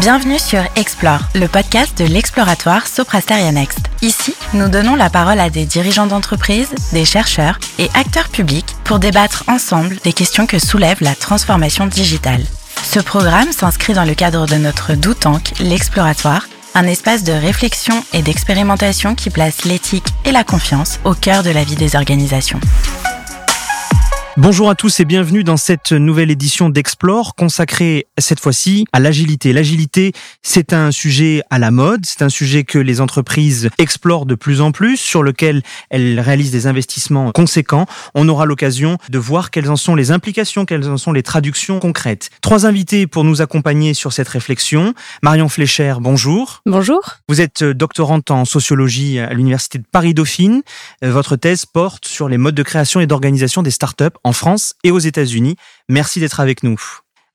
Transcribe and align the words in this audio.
Bienvenue 0.00 0.38
sur 0.38 0.62
Explore, 0.76 1.20
le 1.34 1.46
podcast 1.46 1.98
de 1.98 2.06
l'exploratoire 2.06 2.86
Soprasteria 2.86 3.52
Next. 3.52 3.80
Ici, 4.00 4.34
nous 4.54 4.70
donnons 4.70 4.96
la 4.96 5.10
parole 5.10 5.38
à 5.38 5.50
des 5.50 5.66
dirigeants 5.66 6.06
d'entreprise, 6.06 6.70
des 6.94 7.04
chercheurs 7.04 7.58
et 7.78 7.90
acteurs 7.92 8.30
publics 8.30 8.76
pour 8.84 8.98
débattre 8.98 9.44
ensemble 9.46 9.98
des 10.02 10.14
questions 10.14 10.46
que 10.46 10.58
soulève 10.58 11.02
la 11.02 11.14
transformation 11.14 11.86
digitale. 11.86 12.42
Ce 12.82 12.98
programme 12.98 13.52
s'inscrit 13.52 13.92
dans 13.92 14.06
le 14.06 14.14
cadre 14.14 14.46
de 14.46 14.54
notre 14.54 14.94
Doutank, 14.94 15.52
l'exploratoire, 15.60 16.48
un 16.74 16.84
espace 16.84 17.22
de 17.22 17.32
réflexion 17.32 18.02
et 18.14 18.22
d'expérimentation 18.22 19.14
qui 19.14 19.28
place 19.28 19.66
l'éthique 19.66 20.08
et 20.24 20.32
la 20.32 20.44
confiance 20.44 20.98
au 21.04 21.12
cœur 21.12 21.42
de 21.42 21.50
la 21.50 21.62
vie 21.62 21.76
des 21.76 21.94
organisations. 21.94 22.60
Bonjour 24.36 24.70
à 24.70 24.76
tous 24.76 25.00
et 25.00 25.04
bienvenue 25.04 25.42
dans 25.42 25.56
cette 25.56 25.90
nouvelle 25.90 26.30
édition 26.30 26.68
d'Explore 26.68 27.34
consacrée 27.34 28.06
cette 28.16 28.38
fois-ci 28.38 28.84
à 28.92 29.00
l'agilité. 29.00 29.52
L'agilité, 29.52 30.12
c'est 30.40 30.72
un 30.72 30.92
sujet 30.92 31.42
à 31.50 31.58
la 31.58 31.72
mode, 31.72 32.06
c'est 32.06 32.22
un 32.22 32.28
sujet 32.28 32.62
que 32.62 32.78
les 32.78 33.00
entreprises 33.00 33.70
explorent 33.78 34.26
de 34.26 34.36
plus 34.36 34.60
en 34.60 34.70
plus, 34.70 34.98
sur 34.98 35.24
lequel 35.24 35.62
elles 35.90 36.20
réalisent 36.20 36.52
des 36.52 36.68
investissements 36.68 37.32
conséquents. 37.32 37.86
On 38.14 38.28
aura 38.28 38.46
l'occasion 38.46 38.98
de 39.08 39.18
voir 39.18 39.50
quelles 39.50 39.68
en 39.68 39.74
sont 39.74 39.96
les 39.96 40.12
implications, 40.12 40.64
quelles 40.64 40.88
en 40.88 40.96
sont 40.96 41.12
les 41.12 41.24
traductions 41.24 41.80
concrètes. 41.80 42.30
Trois 42.40 42.66
invités 42.66 43.08
pour 43.08 43.24
nous 43.24 43.42
accompagner 43.42 43.94
sur 43.94 44.12
cette 44.12 44.28
réflexion. 44.28 44.94
Marion 45.22 45.48
Flécher, 45.48 45.94
bonjour. 45.98 46.62
Bonjour. 46.66 47.00
Vous 47.28 47.40
êtes 47.40 47.64
doctorante 47.64 48.30
en 48.30 48.44
sociologie 48.44 49.18
à 49.18 49.34
l'Université 49.34 49.78
de 49.78 49.84
Paris-Dauphine. 49.90 50.62
Votre 51.02 51.34
thèse 51.34 51.66
porte 51.66 52.06
sur 52.06 52.28
les 52.28 52.38
modes 52.38 52.54
de 52.54 52.62
création 52.62 53.00
et 53.00 53.08
d'organisation 53.08 53.62
des 53.62 53.72
startups 53.72 54.19
en 54.24 54.32
France 54.32 54.74
et 54.84 54.90
aux 54.90 54.98
États-Unis. 54.98 55.56
Merci 55.88 56.20
d'être 56.20 56.40
avec 56.40 56.62
nous. 56.62 56.80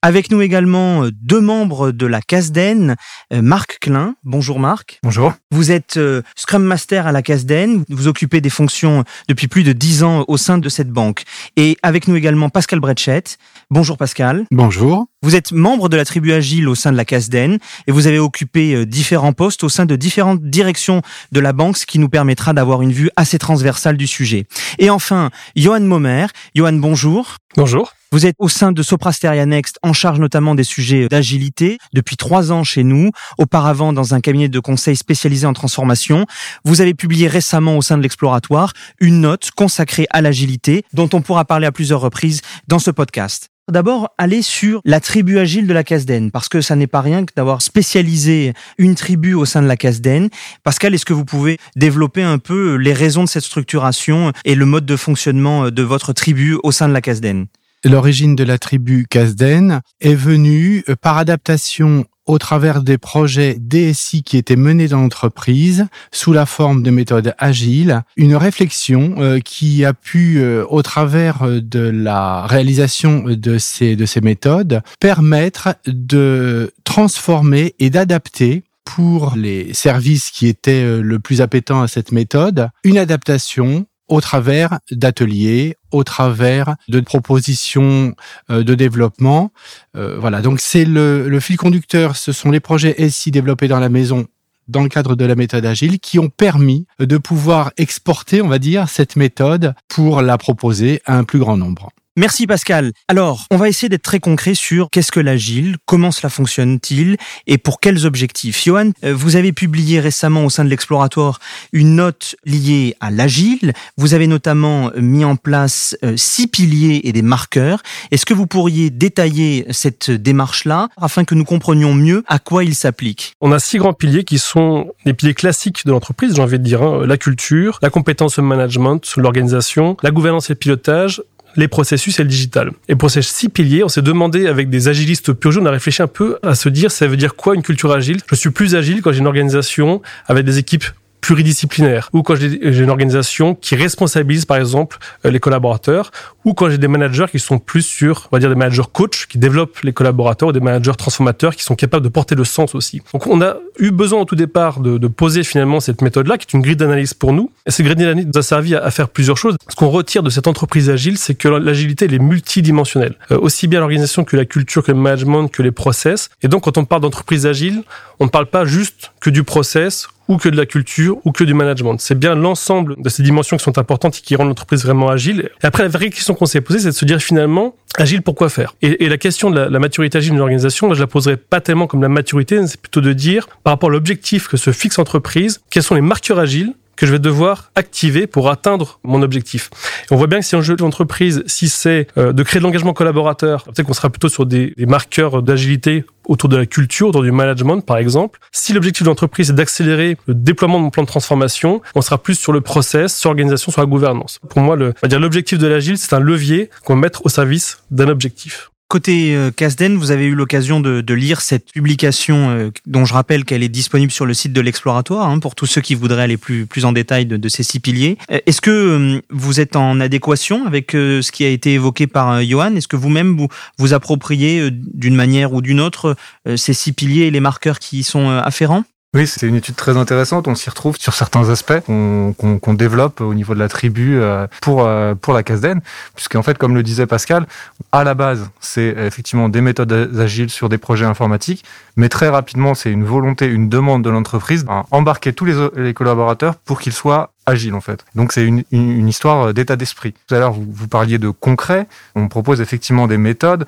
Avec 0.05 0.29
nous 0.29 0.43
également 0.43 1.05
euh, 1.05 1.09
deux 1.11 1.41
membres 1.41 1.89
de 1.89 2.05
la 2.05 2.21
CASDEN, 2.21 2.95
euh, 3.33 3.41
Marc 3.41 3.79
Klein. 3.81 4.13
Bonjour 4.23 4.59
Marc. 4.59 4.99
Bonjour. 5.01 5.33
Vous 5.49 5.71
êtes 5.71 5.97
euh, 5.97 6.21
Scrum 6.35 6.63
Master 6.63 7.07
à 7.07 7.11
la 7.11 7.23
CASDEN. 7.23 7.83
Vous 7.89 8.07
occupez 8.07 8.39
des 8.39 8.51
fonctions 8.51 9.03
depuis 9.27 9.47
plus 9.47 9.63
de 9.63 9.73
dix 9.73 10.03
ans 10.03 10.23
au 10.27 10.37
sein 10.37 10.59
de 10.59 10.69
cette 10.69 10.91
banque. 10.91 11.23
Et 11.57 11.75
avec 11.81 12.07
nous 12.07 12.15
également 12.15 12.49
Pascal 12.49 12.81
Bretchett. 12.81 13.39
Bonjour 13.71 13.97
Pascal. 13.97 14.45
Bonjour. 14.51 15.07
Vous 15.23 15.35
êtes 15.35 15.51
membre 15.51 15.89
de 15.89 15.97
la 15.97 16.05
tribu 16.05 16.33
Agile 16.33 16.69
au 16.69 16.75
sein 16.75 16.91
de 16.91 16.97
la 16.97 17.05
CASDEN 17.05 17.57
et 17.87 17.91
vous 17.91 18.05
avez 18.05 18.19
occupé 18.19 18.85
différents 18.85 19.33
postes 19.33 19.63
au 19.63 19.69
sein 19.69 19.87
de 19.87 19.95
différentes 19.95 20.43
directions 20.43 21.01
de 21.31 21.39
la 21.39 21.51
banque, 21.51 21.77
ce 21.77 21.87
qui 21.87 21.97
nous 21.97 22.09
permettra 22.09 22.53
d'avoir 22.53 22.83
une 22.83 22.91
vue 22.91 23.09
assez 23.15 23.39
transversale 23.39 23.97
du 23.97 24.05
sujet. 24.05 24.45
Et 24.77 24.91
enfin, 24.91 25.31
Johan 25.55 25.79
Momer. 25.79 26.27
Johan, 26.53 26.73
bonjour. 26.73 27.37
Bonjour. 27.57 27.91
Vous 28.15 28.25
êtes 28.25 28.37
au 28.39 28.47
sein 28.47 28.71
de 28.71 28.81
Soprasteria 28.81 29.45
Next, 29.45 29.77
en 29.83 29.91
charge 29.91 30.21
notamment 30.21 30.55
des 30.55 30.63
sujets 30.63 31.09
d'agilité 31.09 31.79
depuis 31.93 32.15
trois 32.15 32.53
ans 32.53 32.63
chez 32.63 32.85
nous, 32.85 33.11
auparavant 33.37 33.91
dans 33.91 34.13
un 34.13 34.21
cabinet 34.21 34.47
de 34.47 34.59
conseil 34.61 34.95
spécialisé 34.95 35.45
en 35.45 35.51
transformation. 35.51 36.25
Vous 36.63 36.79
avez 36.79 36.93
publié 36.93 37.27
récemment 37.27 37.75
au 37.75 37.81
sein 37.81 37.97
de 37.97 38.03
l'exploratoire 38.03 38.71
une 39.01 39.19
note 39.19 39.51
consacrée 39.51 40.07
à 40.11 40.21
l'agilité 40.21 40.85
dont 40.93 41.09
on 41.11 41.21
pourra 41.21 41.43
parler 41.43 41.67
à 41.67 41.73
plusieurs 41.73 41.99
reprises 41.99 42.39
dans 42.69 42.79
ce 42.79 42.89
podcast. 42.89 43.49
D'abord, 43.69 44.07
aller 44.17 44.41
sur 44.41 44.79
la 44.85 45.01
tribu 45.01 45.37
agile 45.37 45.67
de 45.67 45.73
la 45.73 45.83
Casden, 45.83 46.31
parce 46.31 46.47
que 46.47 46.61
ça 46.61 46.77
n'est 46.77 46.87
pas 46.87 47.01
rien 47.01 47.25
que 47.25 47.33
d'avoir 47.35 47.61
spécialisé 47.61 48.53
une 48.77 48.95
tribu 48.95 49.33
au 49.33 49.43
sein 49.43 49.61
de 49.61 49.67
la 49.67 49.75
Casden. 49.75 50.29
Pascal, 50.63 50.95
est-ce 50.95 51.03
que 51.03 51.11
vous 51.11 51.25
pouvez 51.25 51.57
développer 51.75 52.23
un 52.23 52.37
peu 52.37 52.75
les 52.75 52.93
raisons 52.93 53.25
de 53.25 53.29
cette 53.29 53.43
structuration 53.43 54.31
et 54.45 54.55
le 54.55 54.65
mode 54.65 54.85
de 54.85 54.95
fonctionnement 54.95 55.69
de 55.69 55.83
votre 55.83 56.13
tribu 56.13 56.57
au 56.63 56.71
sein 56.71 56.87
de 56.87 56.93
la 56.93 57.01
Casden 57.01 57.47
L'origine 57.85 58.35
de 58.35 58.43
la 58.43 58.57
tribu 58.57 59.05
Casden 59.07 59.81
est 60.01 60.15
venue 60.15 60.83
euh, 60.89 60.95
par 60.99 61.19
adaptation 61.19 62.05
au 62.25 62.39
travers 62.39 62.81
des 62.81 62.97
projets 62.97 63.57
DSI 63.59 64.23
qui 64.23 64.37
étaient 64.37 64.55
menés 64.55 64.87
dans 64.87 65.01
l'entreprise 65.01 65.85
sous 66.11 66.33
la 66.33 66.47
forme 66.47 66.81
de 66.81 66.89
méthodes 66.89 67.35
agiles, 67.37 68.01
une 68.17 68.35
réflexion 68.35 69.13
euh, 69.19 69.37
qui 69.39 69.85
a 69.85 69.93
pu, 69.93 70.39
euh, 70.39 70.65
au 70.67 70.81
travers 70.81 71.47
de 71.47 71.79
la 71.81 72.47
réalisation 72.47 73.25
de 73.27 73.59
ces, 73.59 73.95
de 73.95 74.07
ces 74.07 74.21
méthodes, 74.21 74.81
permettre 74.99 75.75
de 75.85 76.73
transformer 76.85 77.75
et 77.77 77.91
d'adapter 77.91 78.63
pour 78.83 79.35
les 79.35 79.75
services 79.75 80.31
qui 80.31 80.47
étaient 80.47 81.01
le 81.01 81.19
plus 81.19 81.41
appétants 81.41 81.83
à 81.83 81.87
cette 81.87 82.11
méthode, 82.11 82.69
une 82.83 82.97
adaptation 82.97 83.85
au 84.07 84.21
travers 84.21 84.79
d'ateliers, 84.91 85.75
au 85.91 86.03
travers 86.03 86.75
de 86.87 86.99
propositions 86.99 88.15
euh, 88.49 88.63
de 88.63 88.75
développement. 88.75 89.51
Euh, 89.95 90.17
voilà, 90.19 90.41
donc 90.41 90.59
c'est 90.59 90.85
le, 90.85 91.27
le, 91.27 91.39
fil 91.39 91.57
conducteur, 91.57 92.15
ce 92.15 92.31
sont 92.31 92.51
les 92.51 92.59
projets 92.59 93.09
SI 93.09 93.31
développés 93.31 93.67
dans 93.67 93.79
la 93.79 93.89
maison 93.89 94.27
dans 94.67 94.81
le 94.81 94.89
cadre 94.89 95.15
de 95.15 95.25
la 95.25 95.35
méthode 95.35 95.65
agile 95.65 95.99
qui 95.99 96.19
ont 96.19 96.29
permis 96.29 96.87
de 96.99 97.17
pouvoir 97.17 97.71
exporter, 97.77 98.41
on 98.41 98.47
va 98.47 98.59
dire, 98.59 98.89
cette 98.89 99.15
méthode 99.15 99.75
pour 99.87 100.21
la 100.21 100.37
proposer 100.37 101.01
à 101.05 101.17
un 101.17 101.23
plus 101.23 101.39
grand 101.39 101.57
nombre. 101.57 101.91
Merci 102.17 102.47
Pascal. 102.47 102.93
Alors, 103.09 103.45
on 103.51 103.57
va 103.57 103.67
essayer 103.67 103.89
d'être 103.89 104.01
très 104.01 104.21
concret 104.21 104.53
sur 104.53 104.89
qu'est-ce 104.89 105.11
que 105.11 105.19
l'agile, 105.19 105.75
comment 105.85 106.11
cela 106.11 106.29
fonctionne-t-il 106.29 107.17
et 107.45 107.57
pour 107.57 107.81
quels 107.81 108.05
objectifs. 108.05 108.63
Johan, 108.63 108.91
euh, 109.03 109.13
vous 109.13 109.35
avez 109.35 109.51
publié 109.51 109.99
récemment 109.99 110.45
au 110.45 110.49
sein 110.49 110.63
de 110.63 110.69
l'exploratoire 110.69 111.39
une 111.73 111.95
note 111.95 112.37
liée 112.45 112.95
à 113.01 113.11
l'agile. 113.11 113.73
Vous 113.97 114.13
avez 114.13 114.27
notamment 114.27 114.91
mis 114.95 115.25
en 115.25 115.35
place 115.35 115.97
euh, 116.05 116.15
six 116.15 116.47
piliers 116.47 117.01
et 117.03 117.11
des 117.11 117.21
marqueurs. 117.21 117.83
Est-ce 118.11 118.25
que 118.25 118.33
vous 118.33 118.47
pourriez 118.47 118.91
détailler 118.91 119.65
cette 119.71 120.09
démarche-là 120.09 120.87
afin 120.95 121.25
que 121.25 121.35
nous 121.35 121.43
comprenions 121.43 121.93
mieux 121.93 122.23
à 122.27 122.39
quoi 122.39 122.63
il 122.63 122.75
s'applique? 122.75 123.33
On 123.41 123.51
a 123.51 123.59
six 123.59 123.77
grands 123.77 123.91
piliers 123.91 124.23
qui 124.23 124.39
sont 124.39 124.93
les 125.03 125.13
piliers 125.13 125.33
classiques 125.33 125.85
de 125.85 125.91
l'entreprise, 125.91 126.33
j'ai 126.33 126.41
envie 126.41 126.59
de 126.59 126.63
dire, 126.63 126.81
hein. 126.81 127.05
la 127.05 127.17
culture, 127.17 127.77
la 127.81 127.89
compétence 127.89 128.39
au 128.39 128.41
management, 128.41 129.01
l'organisation, 129.17 129.97
la 130.01 130.11
gouvernance 130.11 130.49
et 130.49 130.53
le 130.53 130.59
pilotage, 130.59 131.21
les 131.55 131.67
processus 131.67 132.19
et 132.19 132.23
le 132.23 132.29
digital. 132.29 132.71
Et 132.87 132.95
pour 132.95 133.09
ces 133.11 133.21
six 133.21 133.49
piliers, 133.49 133.83
on 133.83 133.89
s'est 133.89 134.01
demandé 134.01 134.47
avec 134.47 134.69
des 134.69 134.87
agilistes 134.87 135.33
pur 135.33 135.55
on 135.59 135.65
a 135.65 135.71
réfléchi 135.71 136.01
un 136.01 136.07
peu 136.07 136.37
à 136.43 136.55
se 136.55 136.69
dire 136.69 136.91
ça 136.91 137.07
veut 137.07 137.17
dire 137.17 137.35
quoi 137.35 137.55
une 137.55 137.63
culture 137.63 137.91
agile? 137.91 138.17
Je 138.29 138.35
suis 138.35 138.49
plus 138.49 138.75
agile 138.75 139.01
quand 139.01 139.11
j'ai 139.11 139.19
une 139.19 139.27
organisation 139.27 140.01
avec 140.27 140.45
des 140.45 140.57
équipes 140.57 140.85
pluridisciplinaire, 141.25 142.09
ou 142.13 142.21
quand 142.21 142.35
j'ai 142.35 142.79
une 142.79 142.91
organisation 142.91 143.55
qui 143.55 143.75
responsabilise 143.75 144.45
par 144.45 144.57
exemple 144.57 144.99
euh, 145.25 145.31
les 145.31 145.39
collaborateurs, 145.39 146.11
ou 146.45 146.53
quand 146.53 146.69
j'ai 146.69 146.77
des 146.77 146.87
managers 146.87 147.25
qui 147.31 147.39
sont 147.39 147.57
plus 147.57 147.81
sur, 147.81 148.27
on 148.31 148.35
va 148.35 148.39
dire 148.39 148.49
des 148.49 148.55
managers 148.55 148.83
coach, 148.93 149.25
qui 149.25 149.39
développent 149.39 149.79
les 149.79 149.91
collaborateurs, 149.91 150.49
ou 150.49 150.51
des 150.51 150.59
managers 150.59 150.91
transformateurs 150.95 151.55
qui 151.55 151.63
sont 151.63 151.73
capables 151.73 152.03
de 152.03 152.09
porter 152.09 152.35
le 152.35 152.43
sens 152.43 152.75
aussi. 152.75 153.01
Donc 153.11 153.25
on 153.25 153.41
a 153.41 153.55
eu 153.79 153.89
besoin 153.89 154.21
au 154.21 154.25
tout 154.25 154.35
départ 154.35 154.79
de, 154.79 155.07
poser 155.07 155.43
finalement 155.43 155.79
cette 155.79 156.03
méthode-là, 156.03 156.37
qui 156.37 156.45
est 156.47 156.53
une 156.53 156.61
grille 156.61 156.75
d'analyse 156.75 157.15
pour 157.15 157.33
nous. 157.33 157.49
Et 157.65 157.71
cette 157.71 157.87
grille 157.87 157.95
d'analyse 157.95 158.27
nous 158.27 158.37
a 158.37 158.43
servi 158.43 158.75
à, 158.75 158.91
faire 158.91 159.09
plusieurs 159.09 159.37
choses. 159.37 159.55
Ce 159.67 159.75
qu'on 159.75 159.89
retire 159.89 160.21
de 160.21 160.29
cette 160.29 160.45
entreprise 160.45 160.91
agile, 160.91 161.17
c'est 161.17 161.33
que 161.33 161.47
l'agilité, 161.47 162.05
elle 162.05 162.13
est 162.13 162.19
multidimensionnelle. 162.19 163.15
Euh, 163.31 163.39
aussi 163.39 163.65
bien 163.65 163.79
l'organisation 163.79 164.25
que 164.25 164.37
la 164.37 164.45
culture, 164.45 164.83
que 164.83 164.91
le 164.91 164.99
management, 164.99 165.47
que 165.47 165.63
les 165.63 165.71
process. 165.71 166.29
Et 166.43 166.47
donc 166.47 166.65
quand 166.65 166.77
on 166.77 166.85
parle 166.85 167.01
d'entreprise 167.01 167.47
agile, 167.47 167.81
on 168.19 168.25
ne 168.25 168.29
parle 168.29 168.45
pas 168.45 168.65
juste 168.65 169.11
que 169.21 169.31
du 169.31 169.43
process 169.43 170.07
ou 170.27 170.37
que 170.37 170.49
de 170.49 170.57
la 170.57 170.65
culture 170.65 171.17
ou 171.25 171.31
que 171.31 171.43
du 171.43 171.53
management. 171.53 171.97
C'est 171.99 172.17
bien 172.17 172.35
l'ensemble 172.35 172.95
de 173.01 173.09
ces 173.09 173.23
dimensions 173.23 173.57
qui 173.57 173.63
sont 173.63 173.77
importantes 173.77 174.17
et 174.17 174.21
qui 174.21 174.35
rendent 174.35 174.49
l'entreprise 174.49 174.83
vraiment 174.83 175.09
agile. 175.09 175.49
Et 175.63 175.65
après, 175.65 175.83
la 175.83 175.89
vraie 175.89 176.09
question 176.09 176.33
qu'on 176.33 176.45
s'est 176.45 176.61
posée, 176.61 176.79
c'est 176.79 176.89
de 176.89 176.93
se 176.93 177.05
dire 177.05 177.19
finalement, 177.19 177.75
agile, 177.97 178.21
pourquoi 178.21 178.49
faire? 178.49 178.75
Et, 178.81 179.07
la 179.07 179.17
question 179.17 179.49
de 179.49 179.59
la, 179.59 179.69
la 179.69 179.79
maturité 179.79 180.17
agile 180.17 180.31
d'une 180.31 180.41
organisation, 180.41 180.87
là, 180.87 180.95
je 180.95 181.01
la 181.01 181.07
poserai 181.07 181.37
pas 181.37 181.61
tellement 181.61 181.87
comme 181.87 182.01
la 182.01 182.09
maturité, 182.09 182.65
c'est 182.67 182.79
plutôt 182.79 183.01
de 183.01 183.13
dire, 183.13 183.47
par 183.63 183.73
rapport 183.73 183.89
à 183.89 183.91
l'objectif 183.91 184.47
que 184.47 184.57
se 184.57 184.71
fixe 184.71 184.97
l'entreprise, 184.97 185.61
quels 185.69 185.83
sont 185.83 185.95
les 185.95 186.01
marqueurs 186.01 186.39
agiles 186.39 186.73
que 186.95 187.05
je 187.05 187.11
vais 187.11 187.19
devoir 187.19 187.71
activer 187.75 188.27
pour 188.27 188.49
atteindre 188.49 188.99
mon 189.03 189.21
objectif. 189.21 189.69
On 190.11 190.15
voit 190.15 190.27
bien 190.27 190.39
que 190.39 190.45
si 190.45 190.55
un 190.55 190.61
jeu 190.61 190.75
d'entreprise, 190.75 191.43
si 191.45 191.69
c'est 191.69 192.07
euh, 192.17 192.33
de 192.33 192.43
créer 192.43 192.59
de 192.59 192.65
l'engagement 192.65 192.93
collaborateur, 192.93 193.63
peut-être 193.63 193.85
qu'on 193.85 193.93
sera 193.93 194.09
plutôt 194.09 194.29
sur 194.29 194.45
des, 194.45 194.73
des 194.77 194.85
marqueurs 194.85 195.41
d'agilité 195.41 196.05
autour 196.27 196.49
de 196.49 196.57
la 196.57 196.65
culture, 196.65 197.09
autour 197.09 197.23
du 197.23 197.31
management 197.31 197.81
par 197.81 197.97
exemple. 197.97 198.39
Si 198.51 198.73
l'objectif 198.73 199.03
de 199.03 199.09
l'entreprise 199.09 199.49
est 199.49 199.53
d'accélérer 199.53 200.17
le 200.27 200.33
déploiement 200.33 200.77
de 200.79 200.83
mon 200.83 200.89
plan 200.89 201.03
de 201.03 201.07
transformation, 201.07 201.81
on 201.93 202.01
sera 202.01 202.17
plus 202.17 202.35
sur 202.35 202.51
le 202.51 202.61
process, 202.61 203.15
sur 203.15 203.29
l'organisation, 203.29 203.71
sur 203.71 203.81
la 203.81 203.87
gouvernance. 203.87 204.39
Pour 204.49 204.61
moi, 204.61 204.75
on 204.75 204.93
va 205.01 205.07
dire 205.07 205.19
l'objectif 205.19 205.57
de 205.57 205.67
l'agile, 205.67 205.97
c'est 205.97 206.13
un 206.13 206.19
levier 206.19 206.69
qu'on 206.83 206.95
va 206.95 207.01
mettre 207.01 207.25
au 207.25 207.29
service 207.29 207.79
d'un 207.91 208.07
objectif. 208.07 208.71
Côté 208.87 209.35
euh, 209.35 209.49
Casden, 209.49 209.97
vous 209.97 210.11
avez 210.11 210.25
eu 210.25 210.35
l'occasion 210.35 210.79
de, 210.79 211.01
de, 211.01 211.13
lire 211.15 211.41
cette 211.41 211.71
publication 211.71 212.51
euh, 212.51 212.69
dont 212.85 213.03
je 213.03 213.15
rappelle 213.15 213.43
qu'elle 213.43 213.63
est 213.63 213.69
disponible 213.69 214.11
sur 214.11 214.27
le 214.27 214.35
site 214.35 214.53
de 214.53 214.61
l'exploratoire 214.61 215.27
hein, 215.27 215.39
pour 215.39 215.55
tous 215.55 215.65
ceux 215.65 215.81
qui 215.81 215.95
voudraient 215.95 216.21
aller 216.21 216.37
plus, 216.37 216.67
plus 216.67 216.85
en 216.85 216.91
détail 216.91 217.25
de, 217.25 217.35
de 217.35 217.49
ces 217.49 217.63
six 217.63 217.79
piliers. 217.79 218.19
Euh, 218.29 218.39
est-ce 218.45 218.61
que 218.61 219.23
vous 219.31 219.59
êtes 219.59 219.75
en 219.75 219.99
adéquation 219.99 220.67
avec 220.67 220.91
ce 220.91 221.31
qui 221.31 221.43
a 221.45 221.49
été 221.49 221.73
évoqué 221.73 222.05
par 222.05 222.43
Johan? 222.43 222.75
Est-ce 222.75 222.87
que 222.87 222.95
vous-même 222.95 223.35
vous 223.35 223.47
vous 223.79 223.93
appropriez 223.93 224.69
d'une 224.71 225.15
manière 225.15 225.53
ou 225.53 225.61
d'une 225.61 225.81
autre 225.81 226.15
ces 226.55 226.73
six 226.73 226.93
piliers 226.93 227.25
et 227.25 227.31
les 227.31 227.39
marqueurs 227.39 227.79
qui 227.79 227.99
y 227.99 228.03
sont 228.03 228.29
afférents? 228.29 228.83
Oui, 229.15 229.27
c'est 229.27 229.47
une 229.47 229.55
étude 229.55 229.77
très 229.77 229.95
intéressante. 229.95 230.49
On 230.49 230.55
s'y 230.55 230.69
retrouve 230.69 230.97
sur 230.99 231.13
certains 231.13 231.49
aspects 231.49 231.79
qu'on 231.85 232.73
développe 232.73 233.21
au 233.21 233.33
niveau 233.33 233.53
de 233.53 233.59
la 233.59 233.69
tribu 233.69 234.17
euh, 234.17 234.45
pour 234.61 234.85
euh, 234.85 235.15
pour 235.15 235.33
la 235.33 235.41
CASDEN, 235.41 235.79
puisqu'en 236.15 236.43
fait, 236.43 236.57
comme 236.57 236.75
le 236.75 236.83
disait 236.83 237.05
Pascal, 237.05 237.47
à 237.93 238.03
la 238.03 238.13
base, 238.13 238.49
c'est 238.59 238.93
effectivement 238.97 239.47
des 239.47 239.61
méthodes 239.61 240.11
agiles 240.19 240.49
sur 240.49 240.67
des 240.67 240.77
projets 240.77 241.05
informatiques, 241.05 241.63
mais 241.95 242.09
très 242.09 242.27
rapidement, 242.27 242.73
c'est 242.73 242.91
une 242.91 243.05
volonté, 243.05 243.45
une 243.45 243.69
demande 243.69 244.03
de 244.03 244.09
l'entreprise 244.09 244.65
à 244.67 244.83
embarquer 244.91 245.31
tous 245.31 245.45
les, 245.45 245.55
les 245.77 245.93
collaborateurs 245.93 246.55
pour 246.55 246.81
qu'ils 246.81 246.91
soient 246.91 247.31
agiles 247.45 247.75
en 247.75 247.81
fait. 247.81 248.03
Donc 248.15 248.33
c'est 248.33 248.43
une, 248.43 248.63
une, 248.71 249.07
histoire 249.07 249.53
d'état 249.53 249.77
d'esprit. 249.77 250.13
Tout 250.27 250.35
à 250.35 250.39
l'heure, 250.39 250.51
vous, 250.51 250.65
vous 250.69 250.87
parliez 250.89 251.19
de 251.19 251.29
concret. 251.29 251.87
On 252.15 252.27
propose 252.27 252.59
effectivement 252.59 253.07
des 253.07 253.17
méthodes 253.17 253.65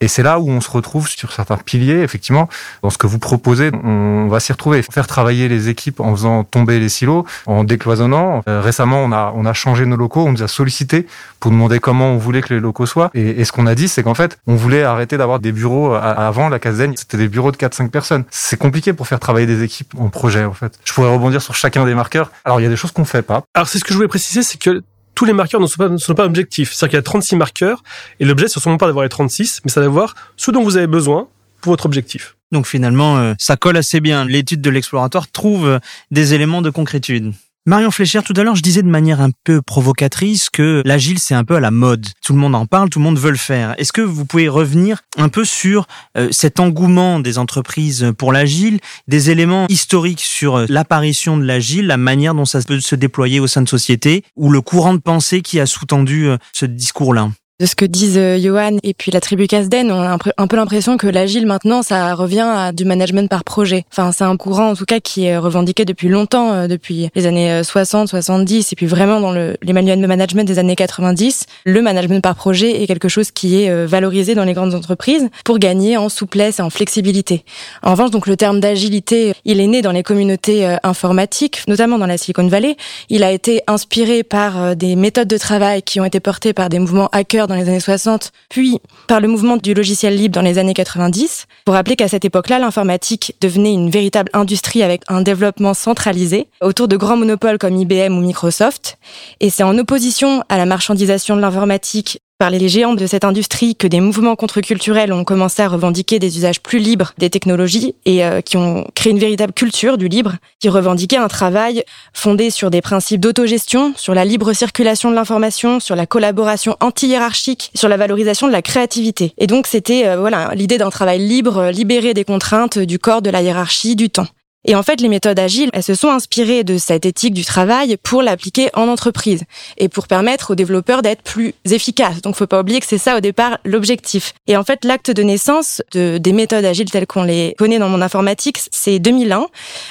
et 0.00 0.08
c'est 0.08 0.22
là 0.22 0.38
où 0.38 0.50
on 0.50 0.60
se 0.60 0.70
retrouve 0.70 1.08
sur 1.08 1.32
certains 1.32 1.56
piliers, 1.56 2.02
effectivement, 2.02 2.48
dans 2.82 2.90
ce 2.90 2.98
que 2.98 3.06
vous 3.06 3.18
proposez, 3.18 3.70
on 3.82 4.28
va 4.28 4.40
s'y 4.40 4.52
retrouver. 4.52 4.82
Faire 4.82 5.06
travailler 5.06 5.48
les 5.48 5.68
équipes 5.68 6.00
en 6.00 6.14
faisant 6.14 6.44
tomber 6.44 6.78
les 6.78 6.90
silos, 6.90 7.24
en 7.46 7.64
décloisonnant. 7.64 8.42
Euh, 8.48 8.60
récemment, 8.60 9.02
on 9.02 9.12
a, 9.12 9.32
on 9.34 9.46
a 9.46 9.54
changé 9.54 9.86
nos 9.86 9.96
locaux, 9.96 10.24
on 10.26 10.32
nous 10.32 10.42
a 10.42 10.48
sollicité 10.48 11.06
pour 11.40 11.50
demander 11.50 11.78
comment 11.78 12.10
on 12.10 12.18
voulait 12.18 12.42
que 12.42 12.52
les 12.52 12.60
locaux 12.60 12.84
soient. 12.84 13.10
Et, 13.14 13.44
ce 13.46 13.52
qu'on 13.52 13.66
a 13.66 13.74
dit, 13.74 13.88
c'est 13.88 14.02
qu'en 14.02 14.14
fait, 14.14 14.38
on 14.46 14.54
voulait 14.54 14.82
arrêter 14.82 15.16
d'avoir 15.16 15.38
des 15.38 15.52
bureaux 15.52 15.94
avant 15.94 16.48
la 16.48 16.58
caserne. 16.58 16.94
C'était 16.96 17.16
des 17.16 17.28
bureaux 17.28 17.52
de 17.52 17.56
4-5 17.56 17.88
personnes. 17.88 18.24
C'est 18.30 18.58
compliqué 18.58 18.92
pour 18.92 19.06
faire 19.06 19.20
travailler 19.20 19.46
des 19.46 19.62
équipes 19.62 19.94
en 19.98 20.08
projet, 20.08 20.44
en 20.44 20.52
fait. 20.52 20.78
Je 20.84 20.92
pourrais 20.92 21.12
rebondir 21.12 21.40
sur 21.40 21.54
chacun 21.54 21.86
des 21.86 21.94
marqueurs. 21.94 22.30
Alors, 22.44 22.60
il 22.60 22.64
y 22.64 22.66
a 22.66 22.70
des 22.70 22.76
choses 22.76 22.92
qu'on 22.92 23.04
fait 23.04 23.22
pas. 23.22 23.44
Alors, 23.54 23.68
c'est 23.68 23.78
ce 23.78 23.84
que 23.84 23.90
je 23.90 23.94
voulais 23.94 24.08
préciser, 24.08 24.42
c'est 24.42 24.58
que 24.58 24.82
tous 25.16 25.24
les 25.24 25.32
marqueurs 25.32 25.60
ne 25.60 25.66
sont 25.66 25.78
pas, 25.78 25.88
ne 25.88 26.14
pas 26.14 26.24
objectifs. 26.24 26.72
C'est-à-dire 26.72 26.90
qu'il 26.90 26.96
y 26.98 27.00
a 27.00 27.02
36 27.02 27.34
marqueurs, 27.34 27.82
et 28.20 28.24
l'objet, 28.24 28.46
ce 28.46 28.60
ne 28.60 28.62
sont 28.62 28.76
pas 28.76 28.86
d'avoir 28.86 29.02
les 29.02 29.08
36, 29.08 29.62
mais 29.64 29.70
c'est 29.72 29.80
d'avoir 29.80 30.14
ce 30.36 30.52
dont 30.52 30.62
vous 30.62 30.76
avez 30.76 30.86
besoin 30.86 31.26
pour 31.60 31.72
votre 31.72 31.86
objectif. 31.86 32.36
Donc 32.52 32.68
finalement, 32.68 33.18
euh, 33.18 33.34
ça 33.38 33.56
colle 33.56 33.76
assez 33.76 34.00
bien. 34.00 34.24
L'étude 34.24 34.60
de 34.60 34.70
l'exploratoire 34.70 35.28
trouve 35.28 35.80
des 36.12 36.34
éléments 36.34 36.62
de 36.62 36.70
concrétude. 36.70 37.32
Marion 37.68 37.90
Fléchère, 37.90 38.22
tout 38.22 38.32
à 38.36 38.44
l'heure, 38.44 38.54
je 38.54 38.62
disais 38.62 38.82
de 38.82 38.88
manière 38.88 39.20
un 39.20 39.30
peu 39.42 39.60
provocatrice 39.60 40.50
que 40.50 40.82
l'agile, 40.84 41.18
c'est 41.18 41.34
un 41.34 41.42
peu 41.42 41.56
à 41.56 41.60
la 41.60 41.72
mode. 41.72 42.06
Tout 42.24 42.32
le 42.32 42.38
monde 42.38 42.54
en 42.54 42.64
parle, 42.64 42.90
tout 42.90 43.00
le 43.00 43.04
monde 43.04 43.18
veut 43.18 43.32
le 43.32 43.36
faire. 43.36 43.74
Est-ce 43.76 43.92
que 43.92 44.02
vous 44.02 44.24
pouvez 44.24 44.48
revenir 44.48 45.02
un 45.18 45.28
peu 45.28 45.44
sur 45.44 45.88
euh, 46.16 46.28
cet 46.30 46.60
engouement 46.60 47.18
des 47.18 47.38
entreprises 47.38 48.12
pour 48.18 48.32
l'agile, 48.32 48.78
des 49.08 49.30
éléments 49.30 49.66
historiques 49.68 50.20
sur 50.20 50.58
euh, 50.58 50.66
l'apparition 50.68 51.36
de 51.36 51.42
l'agile, 51.42 51.88
la 51.88 51.96
manière 51.96 52.36
dont 52.36 52.44
ça 52.44 52.60
peut 52.62 52.78
se 52.78 52.94
déployer 52.94 53.40
au 53.40 53.48
sein 53.48 53.62
de 53.62 53.68
sociétés, 53.68 54.22
ou 54.36 54.48
le 54.50 54.60
courant 54.60 54.94
de 54.94 55.00
pensée 55.00 55.42
qui 55.42 55.58
a 55.58 55.66
sous-tendu 55.66 56.28
euh, 56.28 56.36
ce 56.52 56.66
discours-là? 56.66 57.32
De 57.58 57.64
ce 57.64 57.74
que 57.74 57.86
disent 57.86 58.18
euh, 58.18 58.38
Johan 58.38 58.76
et 58.82 58.92
puis 58.92 59.10
la 59.10 59.20
tribu 59.20 59.46
Casden, 59.46 59.90
on 59.90 60.02
a 60.02 60.18
un 60.36 60.46
peu 60.46 60.56
l'impression 60.56 60.98
que 60.98 61.06
l'agile 61.06 61.46
maintenant, 61.46 61.82
ça 61.82 62.14
revient 62.14 62.46
à 62.46 62.72
du 62.72 62.84
management 62.84 63.30
par 63.30 63.44
projet. 63.44 63.84
Enfin, 63.90 64.12
c'est 64.12 64.24
un 64.24 64.36
courant 64.36 64.70
en 64.70 64.74
tout 64.74 64.84
cas 64.84 65.00
qui 65.00 65.24
est 65.24 65.38
revendiqué 65.38 65.86
depuis 65.86 66.08
longtemps, 66.08 66.52
euh, 66.52 66.66
depuis 66.66 67.08
les 67.14 67.26
années 67.26 67.62
60, 67.64 68.08
euh, 68.08 68.20
70 68.20 68.72
et 68.72 68.76
puis 68.76 68.84
vraiment 68.84 69.20
dans 69.20 69.32
le, 69.32 69.56
les 69.62 69.72
manuels 69.72 70.02
de 70.02 70.06
management 70.06 70.44
des 70.44 70.58
années 70.58 70.76
90, 70.76 71.46
le 71.64 71.80
management 71.80 72.22
par 72.22 72.34
projet 72.34 72.82
est 72.82 72.86
quelque 72.86 73.08
chose 73.08 73.30
qui 73.30 73.62
est 73.62 73.86
valorisé 73.86 74.34
dans 74.34 74.44
les 74.44 74.52
grandes 74.52 74.74
entreprises 74.74 75.28
pour 75.44 75.58
gagner 75.58 75.96
en 75.96 76.08
souplesse 76.08 76.58
et 76.58 76.62
en 76.62 76.70
flexibilité. 76.70 77.44
En 77.82 77.92
revanche, 77.92 78.10
donc 78.10 78.26
le 78.26 78.36
terme 78.36 78.60
d'agilité, 78.60 79.32
il 79.44 79.60
est 79.60 79.66
né 79.66 79.82
dans 79.82 79.92
les 79.92 80.02
communautés 80.02 80.76
informatiques, 80.82 81.62
notamment 81.68 81.98
dans 81.98 82.06
la 82.06 82.18
Silicon 82.18 82.46
Valley. 82.48 82.76
Il 83.08 83.22
a 83.22 83.32
été 83.32 83.62
inspiré 83.66 84.22
par 84.22 84.76
des 84.76 84.96
méthodes 84.96 85.28
de 85.28 85.38
travail 85.38 85.82
qui 85.82 86.00
ont 86.00 86.04
été 86.04 86.20
portées 86.20 86.52
par 86.52 86.68
des 86.68 86.78
mouvements 86.78 87.08
hackers 87.12 87.45
dans 87.46 87.54
les 87.54 87.68
années 87.68 87.80
60, 87.80 88.32
puis 88.48 88.78
par 89.06 89.20
le 89.20 89.28
mouvement 89.28 89.56
du 89.56 89.74
logiciel 89.74 90.16
libre 90.16 90.34
dans 90.34 90.42
les 90.42 90.58
années 90.58 90.74
90. 90.74 91.46
Pour 91.64 91.74
rappeler 91.74 91.96
qu'à 91.96 92.08
cette 92.08 92.24
époque-là, 92.24 92.58
l'informatique 92.58 93.34
devenait 93.40 93.72
une 93.72 93.90
véritable 93.90 94.30
industrie 94.32 94.82
avec 94.82 95.02
un 95.08 95.22
développement 95.22 95.74
centralisé 95.74 96.48
autour 96.60 96.88
de 96.88 96.96
grands 96.96 97.16
monopoles 97.16 97.58
comme 97.58 97.76
IBM 97.76 98.16
ou 98.16 98.20
Microsoft. 98.20 98.98
Et 99.40 99.50
c'est 99.50 99.62
en 99.62 99.76
opposition 99.78 100.42
à 100.48 100.56
la 100.56 100.66
marchandisation 100.66 101.36
de 101.36 101.40
l'informatique 101.40 102.20
par 102.38 102.50
les 102.50 102.68
géants 102.68 102.94
de 102.94 103.06
cette 103.06 103.24
industrie 103.24 103.76
que 103.76 103.86
des 103.86 104.00
mouvements 104.00 104.36
contre-culturels 104.36 105.12
ont 105.12 105.24
commencé 105.24 105.62
à 105.62 105.68
revendiquer 105.68 106.18
des 106.18 106.36
usages 106.36 106.60
plus 106.60 106.78
libres 106.78 107.14
des 107.18 107.30
technologies 107.30 107.94
et 108.04 108.24
euh, 108.24 108.42
qui 108.42 108.56
ont 108.56 108.86
créé 108.94 109.12
une 109.12 109.18
véritable 109.18 109.54
culture 109.54 109.96
du 109.96 110.08
libre, 110.08 110.34
qui 110.60 110.68
revendiquait 110.68 111.16
un 111.16 111.28
travail 111.28 111.82
fondé 112.12 112.50
sur 112.50 112.70
des 112.70 112.82
principes 112.82 113.20
d'autogestion, 113.20 113.94
sur 113.96 114.14
la 114.14 114.24
libre 114.24 114.52
circulation 114.52 115.10
de 115.10 115.14
l'information, 115.14 115.80
sur 115.80 115.96
la 115.96 116.06
collaboration 116.06 116.76
anti-hiérarchique, 116.80 117.70
sur 117.74 117.88
la 117.88 117.96
valorisation 117.96 118.46
de 118.46 118.52
la 118.52 118.62
créativité. 118.62 119.32
Et 119.38 119.46
donc 119.46 119.66
c'était 119.66 120.06
euh, 120.06 120.18
voilà 120.18 120.50
l'idée 120.54 120.76
d'un 120.76 120.90
travail 120.90 121.20
libre, 121.20 121.70
libéré 121.70 122.12
des 122.12 122.24
contraintes 122.24 122.78
du 122.78 122.98
corps, 122.98 123.22
de 123.22 123.30
la 123.30 123.40
hiérarchie, 123.40 123.96
du 123.96 124.10
temps. 124.10 124.26
Et 124.64 124.74
en 124.74 124.82
fait, 124.82 125.00
les 125.00 125.08
méthodes 125.08 125.38
agiles, 125.38 125.70
elles 125.72 125.82
se 125.82 125.94
sont 125.94 126.08
inspirées 126.08 126.64
de 126.64 126.76
cette 126.76 127.06
éthique 127.06 127.34
du 127.34 127.44
travail 127.44 127.96
pour 128.02 128.22
l'appliquer 128.22 128.68
en 128.74 128.88
entreprise 128.88 129.44
et 129.78 129.88
pour 129.88 130.08
permettre 130.08 130.52
aux 130.52 130.54
développeurs 130.54 131.02
d'être 131.02 131.22
plus 131.22 131.54
efficaces. 131.70 132.20
Donc, 132.22 132.34
faut 132.34 132.46
pas 132.46 132.60
oublier 132.60 132.80
que 132.80 132.86
c'est 132.86 132.98
ça 132.98 133.16
au 133.16 133.20
départ 133.20 133.58
l'objectif. 133.64 134.34
Et 134.48 134.56
en 134.56 134.64
fait, 134.64 134.84
l'acte 134.84 135.10
de 135.10 135.22
naissance 135.22 135.82
de, 135.92 136.18
des 136.18 136.32
méthodes 136.32 136.64
agiles 136.64 136.90
telles 136.90 137.06
qu'on 137.06 137.22
les 137.22 137.54
connaît 137.58 137.78
dans 137.78 137.88
mon 137.88 138.02
informatique, 138.02 138.58
c'est 138.72 138.98
2001 138.98 139.46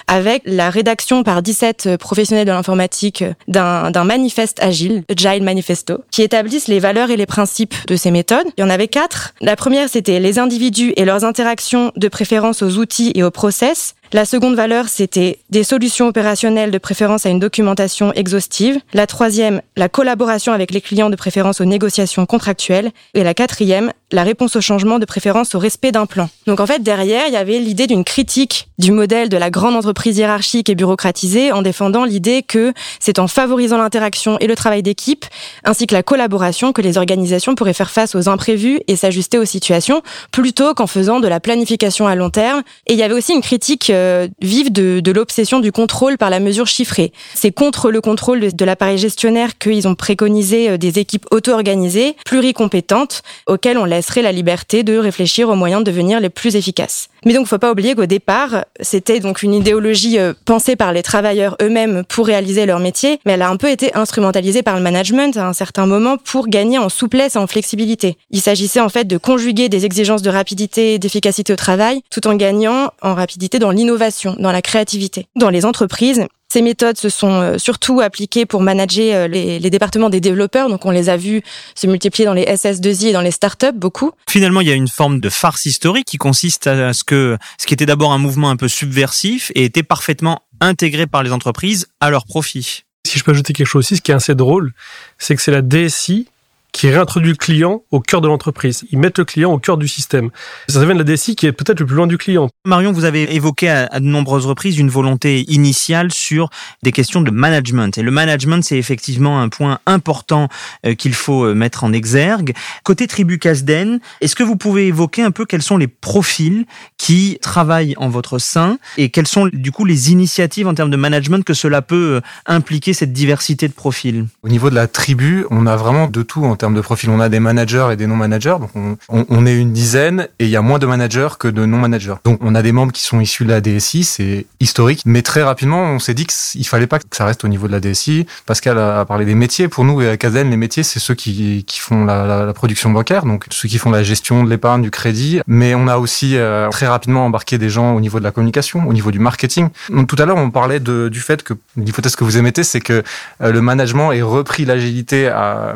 avec 0.08 0.42
la 0.46 0.70
rédaction 0.70 1.24
par 1.24 1.42
17 1.42 1.98
professionnels 1.98 2.46
de 2.46 2.52
l'informatique 2.52 3.24
d'un 3.48 4.04
manifeste 4.04 4.62
agile, 4.62 5.04
Agile 5.10 5.44
Manifesto, 5.44 6.04
qui 6.12 6.22
établissent 6.22 6.68
les 6.68 6.80
valeurs 6.80 7.12
et 7.12 7.18
les 7.18 7.26
principes 7.26 7.76
de 7.88 7.96
ces 7.96 8.12
méthodes. 8.12 8.48
Il 8.58 8.62
y 8.62 8.64
en 8.64 8.70
avait 8.70 8.88
quatre. 8.88 9.34
La 9.42 9.56
première, 9.56 9.90
c'était 9.90 10.20
les 10.20 10.38
individus 10.40 10.94
et 10.98 11.06
leurs 11.06 11.24
interactions 11.24 11.92
de 11.96 12.08
préférence 12.08 12.62
aux 12.62 12.78
outils 12.78 13.12
et 13.16 13.24
aux 13.24 13.32
process. 13.32 13.96
La 14.16 14.24
seconde 14.24 14.56
valeur, 14.56 14.88
c'était 14.88 15.40
des 15.50 15.66
solutions 15.66 16.08
opérationnelles 16.08 16.72
de 16.72 16.78
préférence 16.78 17.26
à 17.26 17.30
une 17.30 17.40
documentation 17.40 18.14
exhaustive. 18.14 18.80
La 18.94 19.08
troisième, 19.08 19.62
la 19.76 19.90
collaboration 19.90 20.54
avec 20.54 20.72
les 20.72 20.80
clients 20.80 21.10
de 21.10 21.18
préférence 21.18 21.60
aux 21.60 21.66
négociations 21.66 22.26
contractuelles. 22.26 22.92
Et 23.14 23.26
la 23.26 23.34
quatrième, 23.34 23.92
la 24.12 24.24
réponse 24.24 24.56
au 24.56 24.62
changement 24.62 25.00
de 25.00 25.06
préférence 25.06 25.56
au 25.56 25.60
respect 25.60 25.92
d'un 25.92 26.06
plan. 26.06 26.30
Donc 26.46 26.60
en 26.60 26.68
fait, 26.68 26.84
derrière, 26.84 27.24
il 27.28 27.34
y 27.34 27.38
avait 27.38 27.60
l'idée 27.60 27.88
d'une 27.88 28.04
critique 28.04 28.68
du 28.78 28.92
modèle 28.92 29.30
de 29.30 29.38
la 29.38 29.50
grande 29.50 29.76
entreprise 29.76 30.18
hiérarchique 30.18 30.70
et 30.70 30.76
bureaucratisée 30.76 31.52
en 31.52 31.62
défendant 31.62 32.04
l'idée 32.04 32.44
que 32.44 32.74
c'est 33.00 33.20
en 33.20 33.28
favorisant 33.28 33.78
l'interaction 33.78 34.38
et 34.40 34.48
le 34.48 34.56
travail 34.56 34.84
d'équipe, 34.84 35.26
ainsi 35.64 35.88
que 35.88 35.96
la 35.96 36.04
collaboration, 36.04 36.72
que 36.72 36.82
les 36.82 36.98
organisations 36.98 37.56
pourraient 37.56 37.74
faire 37.74 37.90
face 37.90 38.16
aux 38.16 38.30
imprévus 38.30 38.80
et 38.88 38.96
s'ajuster 38.96 39.40
aux 39.40 39.46
situations, 39.46 40.02
plutôt 40.32 40.74
qu'en 40.74 40.88
faisant 40.88 41.20
de 41.20 41.28
la 41.28 41.40
planification 41.40 42.08
à 42.08 42.16
long 42.16 42.30
terme. 42.30 42.62
Et 42.88 42.94
il 42.94 43.00
y 43.00 43.04
avait 43.04 43.14
aussi 43.14 43.34
une 43.34 43.42
critique 43.42 43.90
euh, 43.90 44.28
vive 44.42 44.72
de, 44.72 45.02
l'obsession 45.12 45.60
du 45.60 45.72
contrôle 45.72 46.18
par 46.18 46.30
la 46.30 46.40
mesure 46.40 46.68
chiffrée. 46.68 47.14
C'est 47.34 47.52
contre 47.52 47.90
le 47.90 48.02
contrôle 48.02 48.42
de, 48.42 48.50
de 48.50 48.66
l'appareil 48.66 48.98
gestionnaire 48.98 49.58
qu'ils 49.58 49.88
ont 49.88 49.96
préconisé 49.96 50.70
euh, 50.70 50.78
des 50.78 51.00
équipes 51.00 51.26
auto-organisées, 51.32 52.16
pluricompétentes, 52.26 53.24
auxquelles 53.48 53.78
on 53.78 53.86
la 54.22 54.32
liberté 54.32 54.84
de 54.84 54.98
réfléchir 54.98 55.50
aux 55.50 55.56
moyens 55.56 55.84
de 55.84 55.92
devenir 55.92 56.20
les 56.20 56.30
plus 56.30 56.56
efficaces. 56.56 57.10
Mais 57.26 57.34
donc, 57.34 57.48
faut 57.48 57.58
pas 57.58 57.72
oublier 57.72 57.96
qu'au 57.96 58.06
départ, 58.06 58.66
c'était 58.82 59.20
donc 59.20 59.42
une 59.42 59.54
idéologie 59.54 60.20
euh, 60.20 60.34
pensée 60.46 60.76
par 60.76 60.94
les 60.94 61.02
travailleurs 61.02 61.58
eux-mêmes 61.62 62.04
pour 62.08 62.28
réaliser 62.28 62.66
leur 62.66 62.80
métier, 62.80 63.20
mais 63.26 63.34
elle 63.34 63.42
a 63.42 63.50
un 63.50 63.58
peu 63.58 63.70
été 63.70 63.96
instrumentalisée 63.96 64.64
par 64.64 64.76
le 64.76 64.82
management 64.82 65.36
à 65.38 65.48
un 65.48 65.54
certain 65.54 65.86
moment 65.86 66.18
pour 66.18 66.48
gagner 66.48 66.78
en 66.78 66.90
souplesse 66.90 67.36
et 67.36 67.40
en 67.40 67.48
flexibilité. 67.48 68.18
Il 68.32 68.42
s'agissait 68.42 68.80
en 68.80 68.90
fait 68.90 69.06
de 69.06 69.18
conjuguer 69.18 69.70
des 69.70 69.86
exigences 69.86 70.22
de 70.22 70.30
rapidité 70.30 70.94
et 70.94 71.00
d'efficacité 71.00 71.54
au 71.54 71.56
travail, 71.56 72.02
tout 72.12 72.28
en 72.28 72.36
gagnant 72.36 72.92
en 73.02 73.16
rapidité 73.16 73.60
dans 73.60 73.72
l'innovation, 73.72 74.36
dans 74.40 74.52
la 74.52 74.62
créativité. 74.62 75.28
Dans 75.36 75.50
les 75.50 75.66
entreprises, 75.66 76.26
ces 76.56 76.62
méthodes 76.62 76.98
se 76.98 77.10
sont 77.10 77.34
euh, 77.34 77.58
surtout 77.58 78.00
appliquées 78.00 78.46
pour 78.46 78.62
manager 78.62 79.14
euh, 79.14 79.28
les, 79.28 79.60
les, 79.60 79.70
départements 79.70 80.10
des 80.10 80.22
développeurs. 80.22 80.70
Donc, 80.70 80.86
on 80.86 80.90
les 80.90 81.10
a 81.10 81.18
vus 81.18 81.42
se 81.76 81.86
multiplier 81.86 82.26
dans 82.26 82.34
les 82.34 82.46
SS2I 82.46 83.08
et 83.08 83.12
dans 83.12 83.20
les 83.20 83.32
startups 83.32 83.74
beaucoup. 83.76 84.14
Finalement, 84.30 84.62
il 84.62 84.70
y 84.70 84.72
a 84.72 84.74
une 84.74 84.88
forme 84.88 85.20
de 85.20 85.28
farce 85.28 85.66
historique 85.66 86.06
qui 86.06 86.16
consiste 86.16 86.68
à 86.68 86.94
ce 86.94 87.04
que 87.04 87.38
ce 87.58 87.66
qui 87.66 87.74
était 87.74 87.86
d'abord 87.86 88.14
un 88.14 88.20
mouvement 88.20 88.50
un 88.50 88.56
peu 88.56 88.70
subversif 88.70 89.52
et 89.54 89.66
était 89.66 89.84
parfaitement 89.84 90.44
intégré 90.62 91.08
par 91.08 91.24
les 91.24 91.34
entreprises 91.34 91.88
à 92.00 92.10
leur 92.10 92.26
profit. 92.26 92.86
Si 93.06 93.20
je 93.20 93.24
peux 93.26 93.32
ajouter 93.32 93.52
quelque 93.52 93.68
chose 93.68 93.80
aussi, 93.80 93.98
ce 93.98 94.02
qui 94.02 94.12
est 94.12 94.16
assez 94.16 94.34
drôle, 94.34 94.72
c'est 95.18 95.36
que 95.36 95.42
c'est 95.42 95.52
la 95.52 95.62
DSI 95.62 96.30
qui 96.76 96.90
réintroduit 96.90 97.32
le 97.32 97.38
client 97.38 97.84
au 97.90 98.02
cœur 98.02 98.20
de 98.20 98.28
l'entreprise. 98.28 98.84
Ils 98.92 99.00
mettent 99.00 99.18
le 99.18 99.24
client 99.24 99.50
au 99.50 99.60
cœur 99.60 99.78
du 99.78 99.88
système. 99.88 100.30
Ça 100.68 100.84
vient 100.84 100.94
de 100.94 101.00
la 101.00 101.06
DSI 101.06 101.38
qui 101.38 101.46
est 101.46 101.54
peut-être 101.54 101.80
le 101.80 101.86
plus 101.86 101.96
loin 101.96 102.06
du 102.06 102.18
client. 102.18 102.50
Marion, 102.66 102.92
vous 102.92 103.06
avez 103.06 103.34
évoqué 103.34 103.70
à, 103.70 103.88
de 104.02 104.06
nombreuses 104.06 104.46
reprises 104.46 104.78
une 104.78 104.90
volonté 104.90 105.46
initiale 105.50 106.12
sur 106.12 106.50
des 106.84 106.92
questions 106.92 107.22
de 107.22 107.32
management. 107.32 107.98
Et 107.98 108.02
le 108.02 108.12
management, 108.12 108.62
c'est 108.62 108.78
effectivement 108.78 109.40
un 109.40 109.48
point 109.48 109.80
important 109.86 110.50
euh, 110.86 110.96
qu'il 110.96 111.14
faut 111.14 111.46
euh, 111.46 111.54
mettre 111.54 111.86
en 111.86 111.94
exergue. 111.94 112.54
Côté 112.84 113.08
tribu 113.08 113.40
Casden, 113.40 114.02
est-ce 114.20 114.36
que 114.36 114.44
vous 114.44 114.58
pouvez 114.58 114.88
évoquer 114.88 115.22
un 115.22 115.32
peu 115.32 115.46
quels 115.46 115.62
sont 115.62 115.78
les 115.78 115.88
profils 115.88 116.66
qui 116.98 117.38
travaillent 117.42 117.96
en 117.96 118.10
votre 118.10 118.38
sein 118.38 118.80
et 118.98 119.12
quelles 119.12 119.28
sont 119.28 119.50
du 119.54 119.72
coup 119.72 119.86
les 119.86 120.12
initiatives 120.12 120.68
en 120.68 120.74
termes 120.74 120.92
de 120.92 120.98
management 120.98 121.46
que 121.46 121.54
cela 121.54 121.82
peut 121.82 122.18
euh, 122.18 122.22
impliquer 122.48 122.92
cette 122.92 123.14
diversité 123.14 123.70
de 123.70 123.74
profils? 123.74 124.26
Au 124.44 124.50
niveau 124.50 124.70
de 124.70 124.76
la 124.76 124.90
tribu, 124.90 125.46
on 125.52 125.68
a 125.68 125.78
vraiment 125.78 126.08
de 126.08 126.22
tout 126.22 126.44
en 126.44 126.58
termes 126.58 126.65
termes 126.66 126.74
de 126.74 126.82
profil. 126.82 127.12
On 127.12 127.20
a 127.20 127.30
des 127.30 127.40
managers 127.40 127.90
et 127.92 127.96
des 127.96 128.08
non-managers. 128.08 128.56
Donc 128.60 128.98
on, 129.08 129.46
est 129.46 129.56
une 129.56 129.72
dizaine 129.72 130.28
et 130.40 130.46
il 130.46 130.50
y 130.50 130.56
a 130.56 130.64
moins 130.64 130.80
de 130.80 130.88
managers 130.88 131.28
que 131.38 131.48
de 131.48 131.64
non-managers. 131.64 132.16
Donc 132.24 132.40
on 132.42 132.56
a 132.56 132.64
des 132.64 132.72
membres 132.72 132.92
qui 132.92 133.04
sont 133.04 133.20
issus 133.20 133.46
de 133.46 133.50
la 133.50 133.62
DSI, 133.62 134.04
c'est 134.04 134.48
historique. 134.60 135.04
Mais 135.06 135.22
très 135.22 135.44
rapidement, 135.44 135.84
on 135.84 136.00
s'est 136.00 136.16
dit 136.16 136.26
qu'il 136.26 136.66
fallait 136.66 136.88
pas 136.88 136.98
que 136.98 137.06
ça 137.12 137.24
reste 137.24 137.44
au 137.44 137.48
niveau 137.50 137.68
de 137.68 137.72
la 137.72 137.80
DSI. 137.80 138.26
Pascal 138.48 138.80
a 138.80 139.06
parlé 139.06 139.26
des 139.26 139.36
métiers. 139.36 139.68
Pour 139.68 139.84
nous, 139.86 140.00
à 140.00 140.18
Casen, 140.18 140.50
les 140.50 140.58
métiers, 140.58 140.82
c'est 140.82 141.00
ceux 141.00 141.14
qui, 141.14 141.64
font 141.80 142.06
la, 142.06 142.52
production 142.54 142.90
bancaire, 142.90 143.26
donc 143.26 143.46
ceux 143.52 143.70
qui 143.70 143.78
font 143.78 143.92
la 143.92 144.02
gestion 144.02 144.44
de 144.44 144.50
l'épargne, 144.50 144.82
du 144.82 144.90
crédit. 144.90 145.42
Mais 145.46 145.76
on 145.76 145.88
a 145.88 145.98
aussi 145.98 146.36
euh, 146.36 146.70
très 146.70 146.88
rapidement 146.88 147.28
embarqué 147.28 147.60
des 147.60 147.70
gens 147.70 147.94
au 147.94 148.02
niveau 148.02 148.18
de 148.18 148.24
la 148.24 148.32
communication, 148.32 148.88
au 148.88 148.94
niveau 148.94 149.12
du 149.12 149.20
marketing. 149.20 149.70
Donc 149.90 150.08
tout 150.08 150.16
à 150.18 150.26
l'heure, 150.26 150.38
on 150.38 150.50
parlait 150.50 150.80
du 150.80 151.20
fait 151.20 151.44
que 151.44 151.54
l'hypothèse 151.78 152.16
que 152.16 152.24
vous 152.24 152.38
émettez, 152.38 152.64
c'est 152.64 152.82
que 152.82 153.04
euh, 153.42 153.52
le 153.52 153.62
management 153.62 154.12
ait 154.14 154.24
repris 154.24 154.66
l'agilité 154.66 155.28
à 155.28 155.76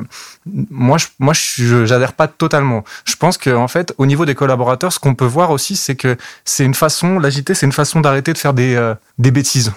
moi, 0.80 0.98
je, 0.98 1.08
moi, 1.20 1.34
j'adhère 1.36 2.14
pas 2.14 2.28
totalement. 2.28 2.84
Je 3.06 3.16
pense 3.16 3.38
que 3.38 3.50
en 3.50 3.68
fait, 3.68 3.94
au 3.98 4.06
niveau 4.06 4.26
des 4.26 4.34
collaborateurs, 4.34 4.94
ce 4.94 5.00
qu'on 5.00 5.14
peut 5.14 5.26
voir 5.26 5.52
aussi, 5.52 5.76
c'est 5.76 5.96
que 5.96 6.18
c'est 6.46 6.64
une 6.64 6.74
façon, 6.74 7.20
l'agilité, 7.20 7.54
c'est 7.54 7.66
une 7.66 7.74
façon 7.74 8.00
d'arrêter 8.00 8.34
de 8.34 8.38
faire 8.38 8.54
des 8.54 8.76
euh, 8.76 8.96
bêtises. 9.18 9.74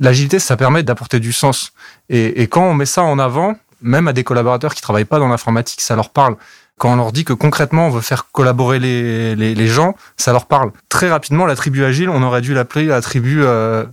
L'agilité, 0.00 0.38
ça 0.38 0.56
permet 0.56 0.82
d'apporter 0.82 1.20
du 1.20 1.32
sens. 1.32 1.72
Et, 2.08 2.46
quand 2.46 2.62
on 2.62 2.74
met 2.74 2.86
ça 2.86 3.02
en 3.02 3.18
avant, 3.18 3.56
même 3.82 4.08
à 4.08 4.12
des 4.12 4.24
collaborateurs 4.24 4.74
qui 4.74 4.80
travaillent 4.80 5.04
pas 5.04 5.18
dans 5.18 5.28
l'informatique, 5.28 5.80
ça 5.80 5.96
leur 5.96 6.10
parle. 6.10 6.36
Quand 6.78 6.92
on 6.92 6.96
leur 6.96 7.12
dit 7.12 7.24
que 7.24 7.32
concrètement 7.32 7.86
on 7.86 7.90
veut 7.90 8.00
faire 8.00 8.30
collaborer 8.32 8.80
les 8.80 9.66
gens, 9.68 9.94
ça 10.16 10.32
leur 10.32 10.46
parle. 10.46 10.72
Très 10.88 11.08
rapidement, 11.08 11.46
la 11.46 11.54
tribu 11.54 11.84
agile, 11.84 12.08
on 12.10 12.22
aurait 12.22 12.40
dû 12.40 12.54
l'appeler 12.54 12.86
la 12.86 13.00
tribu 13.00 13.42
euh, 13.42 13.84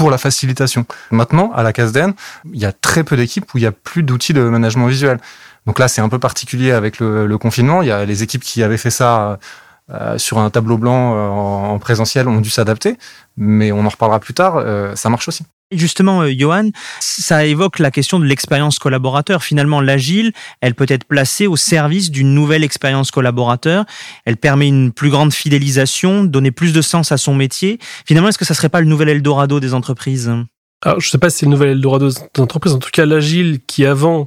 pour 0.00 0.10
la 0.10 0.16
facilitation. 0.16 0.86
Maintenant, 1.10 1.52
à 1.54 1.62
la 1.62 1.74
CASDEN, 1.74 2.14
il 2.54 2.58
y 2.58 2.64
a 2.64 2.72
très 2.72 3.04
peu 3.04 3.18
d'équipes 3.18 3.52
où 3.52 3.58
il 3.58 3.64
y 3.64 3.66
a 3.66 3.70
plus 3.72 4.02
d'outils 4.02 4.32
de 4.32 4.40
management 4.40 4.86
visuel. 4.86 5.20
Donc 5.66 5.78
là, 5.78 5.88
c'est 5.88 6.00
un 6.00 6.08
peu 6.08 6.18
particulier 6.18 6.72
avec 6.72 6.98
le, 6.98 7.26
le, 7.26 7.38
confinement. 7.38 7.82
Il 7.82 7.88
y 7.88 7.92
a 7.92 8.04
les 8.04 8.22
équipes 8.22 8.42
qui 8.42 8.62
avaient 8.62 8.78
fait 8.78 8.90
ça 8.90 9.38
euh, 9.90 10.18
sur 10.18 10.38
un 10.38 10.50
tableau 10.50 10.78
blanc 10.78 11.14
euh, 11.16 11.28
en, 11.28 11.78
présentiel 11.78 12.28
ont 12.28 12.40
dû 12.40 12.50
s'adapter, 12.50 12.96
mais 13.36 13.72
on 13.72 13.84
en 13.84 13.88
reparlera 13.88 14.20
plus 14.20 14.34
tard. 14.34 14.56
Euh, 14.56 14.94
ça 14.94 15.10
marche 15.10 15.28
aussi. 15.28 15.44
Justement, 15.72 16.22
euh, 16.22 16.32
Johan, 16.36 16.70
ça 17.00 17.44
évoque 17.44 17.78
la 17.78 17.90
question 17.90 18.18
de 18.18 18.24
l'expérience 18.24 18.78
collaborateur. 18.78 19.42
Finalement, 19.44 19.80
l'agile, 19.80 20.32
elle 20.60 20.74
peut 20.74 20.86
être 20.88 21.04
placée 21.04 21.46
au 21.46 21.56
service 21.56 22.10
d'une 22.10 22.34
nouvelle 22.34 22.64
expérience 22.64 23.10
collaborateur. 23.10 23.84
Elle 24.24 24.36
permet 24.36 24.66
une 24.66 24.92
plus 24.92 25.10
grande 25.10 25.32
fidélisation, 25.32 26.24
donner 26.24 26.50
plus 26.50 26.72
de 26.72 26.82
sens 26.82 27.12
à 27.12 27.16
son 27.16 27.34
métier. 27.34 27.78
Finalement, 28.04 28.28
est-ce 28.28 28.38
que 28.38 28.44
ça 28.44 28.54
serait 28.54 28.68
pas 28.68 28.80
le 28.80 28.86
nouvel 28.86 29.08
Eldorado 29.08 29.60
des 29.60 29.72
entreprises? 29.72 30.32
Alors, 30.82 30.98
je 30.98 31.08
sais 31.08 31.18
pas 31.18 31.30
si 31.30 31.38
c'est 31.38 31.46
le 31.46 31.50
nouvel 31.50 31.70
Eldorado 31.70 32.08
des 32.08 32.40
entreprises. 32.40 32.72
En 32.72 32.78
tout 32.78 32.90
cas, 32.92 33.06
l'agile 33.06 33.60
qui 33.64 33.86
avant 33.86 34.22
euh, 34.22 34.24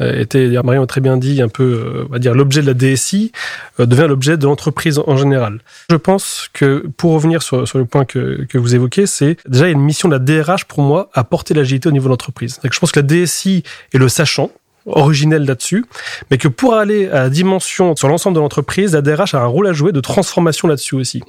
était, 0.00 0.48
Marion 0.62 0.82
a 0.82 0.86
très 0.86 1.00
bien 1.00 1.16
dit, 1.16 1.40
un 1.42 1.48
peu, 1.48 1.62
euh, 1.62 2.04
on 2.08 2.12
va 2.12 2.18
dire, 2.18 2.34
l'objet 2.34 2.62
de 2.62 2.66
la 2.66 2.74
DSI 2.74 3.32
euh, 3.80 3.86
devient 3.86 4.06
l'objet 4.08 4.36
de 4.36 4.44
l'entreprise 4.44 5.00
en 5.06 5.16
général. 5.16 5.60
Je 5.90 5.96
pense 5.96 6.48
que, 6.52 6.86
pour 6.96 7.12
revenir 7.12 7.42
sur, 7.42 7.66
sur 7.66 7.78
le 7.78 7.84
point 7.84 8.04
que, 8.04 8.44
que 8.48 8.58
vous 8.58 8.74
évoquez, 8.74 9.06
c'est 9.06 9.36
déjà 9.48 9.68
une 9.68 9.80
mission 9.80 10.08
de 10.08 10.14
la 10.14 10.18
DRH 10.18 10.64
pour 10.64 10.82
moi 10.82 11.10
à 11.14 11.24
porter 11.24 11.54
l'agilité 11.54 11.88
au 11.88 11.92
niveau 11.92 12.06
de 12.06 12.10
l'entreprise. 12.10 12.60
Je 12.62 12.78
pense 12.78 12.92
que 12.92 13.00
la 13.00 13.06
DSI 13.06 13.62
est 13.92 13.98
le 13.98 14.08
sachant, 14.08 14.50
originel 14.86 15.44
là-dessus, 15.44 15.84
mais 16.30 16.38
que 16.38 16.48
pour 16.48 16.74
aller 16.74 17.08
à 17.08 17.24
la 17.24 17.30
dimension 17.30 17.96
sur 17.96 18.08
l'ensemble 18.08 18.36
de 18.36 18.40
l'entreprise, 18.40 18.94
la 18.94 19.02
DRH 19.02 19.34
a 19.34 19.40
un 19.40 19.46
rôle 19.46 19.66
à 19.66 19.72
jouer 19.72 19.92
de 19.92 20.00
transformation 20.00 20.68
là-dessus 20.68 20.94
aussi. 20.94 21.22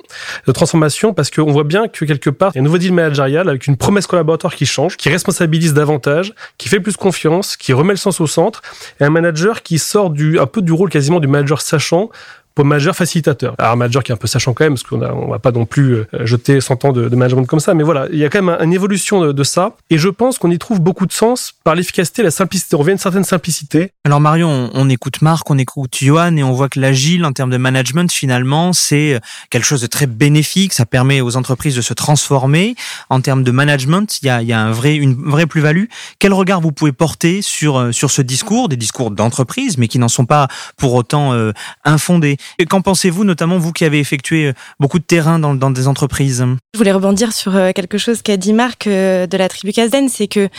De 0.46 0.52
transformation 0.52 1.14
parce 1.14 1.30
qu'on 1.30 1.52
voit 1.52 1.64
bien 1.64 1.88
que 1.88 2.06
quelque 2.06 2.30
part, 2.30 2.52
il 2.54 2.58
y 2.58 2.60
a 2.60 2.62
un 2.62 2.66
nouveau 2.66 2.78
deal 2.78 2.94
managérial 2.94 3.50
avec 3.50 3.68
une 3.68 3.78
promesse 3.78 4.08
collaborateur 4.08 4.56
qui 4.56 4.66
change, 4.66 4.98
qui 4.98 5.10
responsabilise 5.10 5.74
davantage, 5.74 6.34
qui 6.58 6.70
fait 6.70 6.80
plus 6.80 6.98
confiance, 6.98 7.58
qui 7.58 7.74
remet 7.74 7.94
le 7.94 7.98
sens 7.98 8.20
au 8.20 8.28
centre, 8.28 8.62
et 9.00 9.04
un 9.04 9.10
manager 9.10 9.64
qui 9.64 9.80
sort 9.80 10.10
du, 10.10 10.40
un 10.40 10.48
peu 10.48 10.62
du 10.62 10.72
rôle 10.72 10.90
quasiment 10.90 11.20
du 11.20 11.28
manager 11.28 11.62
sachant 11.62 12.10
pour 12.56 12.66
manager 12.66 12.96
facilitateur. 12.96 13.56
Alors 13.58 13.78
manager 13.78 14.04
qui 14.04 14.12
est 14.12 14.16
un 14.16 14.18
peu 14.18 14.28
sachant 14.28 14.54
quand 14.54 14.64
même, 14.64 14.74
parce 14.74 14.84
qu'on 14.84 15.02
on 15.02 15.30
va 15.30 15.40
pas 15.40 15.52
non 15.52 15.66
plus 15.66 15.94
euh, 15.96 16.06
jeter 16.22 16.62
100 16.62 16.86
ans 16.86 16.94
de, 16.94 17.10
de, 17.10 17.16
management 17.16 17.46
comme 17.46 17.60
ça, 17.60 17.74
mais 17.74 17.84
voilà, 17.84 18.08
il 18.12 18.18
y 18.18 18.26
a 18.26 18.30
quand 18.30 18.42
même 18.42 18.58
une 18.62 18.74
évolution 18.74 19.22
de, 19.22 19.32
de 19.32 19.44
ça, 19.44 19.76
et 19.90 19.98
je 19.98 20.10
pense 20.10 20.38
qu'on 20.38 20.52
y 20.52 20.58
trouve 20.58 20.80
beaucoup 20.80 21.06
de 21.06 21.12
sens 21.12 21.54
par 21.64 21.76
l'efficacité, 21.76 22.24
la 22.24 22.32
simplicité. 22.32 22.76
On 22.76 22.80
revient 22.80 22.92
à 22.92 22.94
une 22.94 22.98
certaine 22.98 23.24
simplicité. 23.24 23.92
Alors 24.06 24.22
Marion, 24.22 24.50
on, 24.50 24.70
on 24.74 24.90
écoute 24.90 25.22
Marc, 25.22 25.50
on 25.52 25.58
écoute 25.58 25.98
Johan, 26.02 26.38
et 26.38 26.44
on 26.44 26.54
voit 26.54 26.70
que 26.70 26.80
l'agile 26.80 27.26
en 27.26 27.34
termes 27.34 27.52
de 27.52 27.58
management, 27.58 28.12
finalement, 28.12 28.74
c'est 28.74 29.20
quelque 29.50 29.66
chose 29.66 29.82
de 29.82 29.88
très 29.88 30.08
bénéfique. 30.08 30.74
Ça 30.74 30.86
permet 30.86 31.22
aux 31.22 31.36
entreprises 31.36 31.76
de 31.76 31.82
se 31.82 31.94
transformer. 31.94 32.76
En 33.10 33.22
termes 33.22 33.44
de 33.44 33.52
management, 33.52 34.22
il 34.22 34.28
y 34.28 34.30
a, 34.30 34.42
il 34.42 34.48
y 34.48 34.54
a 34.54 34.60
un 34.60 34.72
vrai, 34.72 34.96
une 34.96 35.16
vraie 35.16 35.46
plus-value. 35.46 35.86
Quel 36.20 36.34
regard 36.34 36.62
vous 36.62 36.72
pouvez 36.72 36.92
porter 36.92 37.42
sur 37.42 37.78
euh, 37.78 37.92
sur 37.92 38.12
ce 38.12 38.22
discours, 38.22 38.70
des 38.70 38.78
discours 38.78 39.12
d'entreprise, 39.12 39.78
mais 39.78 39.88
qui 39.88 40.00
n'en 40.00 40.08
sont 40.08 40.26
pas 40.26 40.48
pour 40.78 40.94
autant 40.94 41.34
euh, 41.34 41.52
infondés 41.84 42.38
Qu'en 42.70 42.82
pensez-vous, 42.82 43.24
notamment 43.24 43.58
vous 43.58 43.72
qui 43.72 43.86
avez 43.86 44.00
effectué 44.00 44.48
euh, 44.48 44.54
beaucoup 44.80 45.00
de 45.00 45.04
terrain 45.04 45.40
dans, 45.40 45.70
des 45.72 45.88
entreprises? 45.88 46.46
Je 46.74 46.78
voulais 46.78 46.92
rebondir 46.92 47.34
sur 47.34 47.56
euh, 47.56 47.72
quelque 47.74 47.98
chose 47.98 48.22
qu'a 48.22 48.38
dit 48.38 48.54
Marc 48.54 48.88
euh, 48.88 49.28
de 49.28 49.38
la 49.38 49.50
tribu 49.50 49.74
Casden, 49.74 50.10
c'est 50.10 50.28
que, 50.28 50.50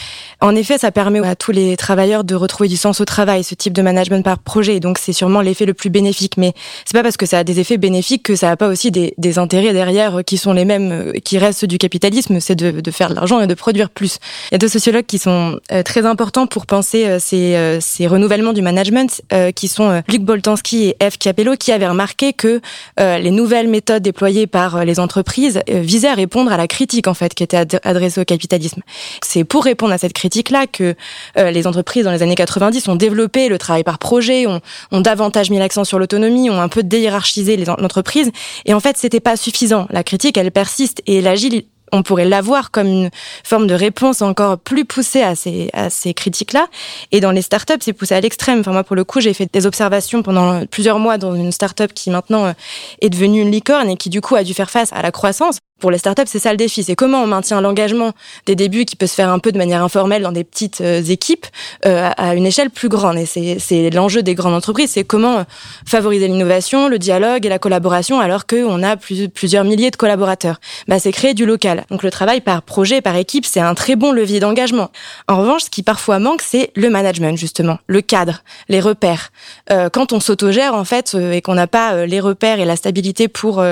en 0.40 0.54
effet, 0.54 0.78
ça 0.78 0.90
permet 0.92 1.20
à 1.26 1.36
tous 1.36 1.52
les 1.52 1.76
travailleurs 1.76 2.24
de 2.24 2.34
retrouver 2.34 2.68
du 2.68 2.76
sens 2.76 3.00
au 3.00 3.04
travail, 3.04 3.44
ce 3.44 3.54
type 3.54 3.72
de 3.72 3.82
management 3.82 4.22
par 4.22 4.38
projet. 4.38 4.80
Donc, 4.80 4.98
c'est 4.98 5.12
sûrement 5.12 5.40
l'effet 5.40 5.66
le 5.66 5.74
plus 5.74 5.90
bénéfique. 5.90 6.36
Mais 6.36 6.52
c'est 6.84 6.96
pas 6.96 7.02
parce 7.02 7.16
que 7.16 7.26
ça 7.26 7.38
a 7.38 7.44
des 7.44 7.60
effets 7.60 7.78
bénéfiques 7.78 8.22
que 8.22 8.36
ça 8.36 8.50
a 8.50 8.56
pas 8.56 8.68
aussi 8.68 8.90
des, 8.90 9.14
intérêts 9.38 9.72
derrière 9.72 10.20
qui 10.24 10.38
sont 10.38 10.52
les 10.52 10.64
mêmes, 10.64 11.12
qui 11.24 11.36
restent 11.36 11.66
du 11.66 11.76
capitalisme, 11.78 12.40
c'est 12.40 12.54
de, 12.54 12.90
faire 12.90 13.10
de 13.10 13.14
l'argent 13.14 13.40
et 13.40 13.46
de 13.46 13.54
produire 13.54 13.90
plus. 13.90 14.18
Il 14.50 14.54
y 14.54 14.56
a 14.56 14.58
deux 14.58 14.68
sociologues 14.68 15.04
qui 15.04 15.18
sont 15.18 15.60
très 15.84 16.06
importants 16.06 16.46
pour 16.46 16.64
penser 16.64 17.18
ces, 17.18 17.78
ces 17.80 18.06
renouvellements 18.06 18.54
du 18.54 18.62
management, 18.62 19.20
qui 19.54 19.68
sont 19.68 20.02
Luc 20.08 20.22
Boltanski 20.22 20.94
et 21.00 21.10
F. 21.10 21.18
Capello, 21.18 21.56
qui 21.56 21.72
avait 21.76 21.88
remarqué 21.88 22.32
que 22.32 22.60
euh, 23.00 23.18
les 23.18 23.30
nouvelles 23.30 23.68
méthodes 23.68 24.02
déployées 24.02 24.46
par 24.46 24.76
euh, 24.76 24.84
les 24.84 24.98
entreprises 24.98 25.60
euh, 25.70 25.80
visaient 25.80 26.08
à 26.08 26.14
répondre 26.14 26.52
à 26.52 26.56
la 26.56 26.66
critique 26.66 27.06
en 27.06 27.14
fait 27.14 27.34
qui 27.34 27.42
était 27.42 27.56
ad 27.56 27.80
adressée 27.84 28.20
au 28.20 28.24
capitalisme. 28.24 28.82
C'est 29.22 29.44
pour 29.44 29.64
répondre 29.64 29.92
à 29.92 29.98
cette 29.98 30.12
critique-là 30.12 30.66
que 30.66 30.94
les 31.36 31.66
entreprises 31.66 32.04
dans 32.04 32.10
les 32.10 32.22
années 32.22 32.34
90 32.34 32.88
ont 32.88 32.96
développé 32.96 33.48
le 33.48 33.58
travail 33.58 33.84
par 33.84 33.98
projet, 33.98 34.46
ont, 34.46 34.60
ont 34.90 35.00
davantage 35.00 35.50
mis 35.50 35.58
l'accent 35.58 35.84
sur 35.84 35.98
l'autonomie, 35.98 36.50
ont 36.50 36.60
un 36.60 36.68
peu 36.68 36.82
déhiérarchisé 36.82 37.56
l'entreprise. 37.56 38.30
Et 38.64 38.74
en 38.74 38.80
fait, 38.80 38.96
c'était 38.96 39.20
pas 39.20 39.36
suffisant. 39.36 39.86
La 39.90 40.02
critique, 40.02 40.36
elle 40.38 40.50
persiste 40.50 41.02
et 41.06 41.20
l'agile 41.20 41.64
on 41.92 42.02
pourrait 42.02 42.24
l'avoir 42.24 42.70
comme 42.70 42.86
une 42.86 43.10
forme 43.44 43.66
de 43.66 43.74
réponse 43.74 44.22
encore 44.22 44.58
plus 44.58 44.84
poussée 44.84 45.22
à 45.22 45.34
ces, 45.34 45.70
à 45.72 45.90
ces 45.90 46.14
critiques-là. 46.14 46.66
Et 47.12 47.20
dans 47.20 47.30
les 47.30 47.42
startups, 47.42 47.74
c'est 47.80 47.92
poussé 47.92 48.14
à 48.14 48.20
l'extrême. 48.20 48.60
Enfin, 48.60 48.72
moi, 48.72 48.84
pour 48.84 48.96
le 48.96 49.04
coup, 49.04 49.20
j'ai 49.20 49.34
fait 49.34 49.48
des 49.52 49.66
observations 49.66 50.22
pendant 50.22 50.66
plusieurs 50.66 50.98
mois 50.98 51.18
dans 51.18 51.34
une 51.34 51.52
startup 51.52 51.92
qui 51.92 52.10
maintenant 52.10 52.46
euh, 52.46 52.52
est 53.00 53.10
devenue 53.10 53.40
une 53.40 53.50
licorne 53.50 53.90
et 53.90 53.96
qui, 53.96 54.10
du 54.10 54.20
coup, 54.20 54.34
a 54.36 54.44
dû 54.44 54.54
faire 54.54 54.70
face 54.70 54.92
à 54.92 55.02
la 55.02 55.12
croissance. 55.12 55.58
Pour 55.78 55.90
les 55.90 55.98
startups, 55.98 56.22
c'est 56.24 56.38
ça 56.38 56.52
le 56.52 56.56
défi. 56.56 56.82
C'est 56.84 56.94
comment 56.94 57.22
on 57.22 57.26
maintient 57.26 57.60
l'engagement 57.60 58.12
des 58.46 58.54
débuts 58.54 58.86
qui 58.86 58.96
peut 58.96 59.06
se 59.06 59.14
faire 59.14 59.28
un 59.28 59.38
peu 59.38 59.52
de 59.52 59.58
manière 59.58 59.82
informelle 59.82 60.22
dans 60.22 60.32
des 60.32 60.42
petites 60.42 60.80
euh, 60.80 61.02
équipes 61.02 61.44
euh, 61.84 62.08
à 62.16 62.34
une 62.34 62.46
échelle 62.46 62.70
plus 62.70 62.88
grande. 62.88 63.18
Et 63.18 63.26
c'est 63.26 63.90
l'enjeu 63.90 64.22
des 64.22 64.34
grandes 64.34 64.54
entreprises. 64.54 64.92
C'est 64.92 65.04
comment 65.04 65.40
euh, 65.40 65.42
favoriser 65.86 66.28
l'innovation, 66.28 66.88
le 66.88 66.98
dialogue 66.98 67.44
et 67.44 67.50
la 67.50 67.58
collaboration 67.58 68.20
alors 68.20 68.46
qu'on 68.46 68.82
a 68.82 68.96
plus, 68.96 69.28
plusieurs 69.28 69.64
milliers 69.64 69.90
de 69.90 69.96
collaborateurs. 69.96 70.60
Bah, 70.88 70.98
c'est 70.98 71.12
créer 71.12 71.34
du 71.34 71.44
local. 71.44 71.84
Donc 71.90 72.02
le 72.02 72.10
travail 72.10 72.40
par 72.40 72.62
projet, 72.62 73.02
par 73.02 73.16
équipe, 73.16 73.44
c'est 73.44 73.60
un 73.60 73.74
très 73.74 73.96
bon 73.96 74.12
levier 74.12 74.40
d'engagement. 74.40 74.90
En 75.28 75.36
revanche, 75.36 75.64
ce 75.64 75.70
qui 75.70 75.82
parfois 75.82 76.18
manque, 76.18 76.40
c'est 76.40 76.70
le 76.74 76.88
management 76.88 77.36
justement, 77.36 77.78
le 77.86 78.00
cadre, 78.00 78.44
les 78.70 78.80
repères. 78.80 79.30
Euh, 79.70 79.90
quand 79.90 80.14
on 80.14 80.20
s'autogère 80.20 80.72
en 80.72 80.84
fait 80.84 81.14
euh, 81.14 81.32
et 81.32 81.42
qu'on 81.42 81.54
n'a 81.54 81.66
pas 81.66 82.06
les 82.06 82.20
repères 82.20 82.60
et 82.60 82.64
la 82.64 82.76
stabilité 82.76 83.28
pour 83.28 83.62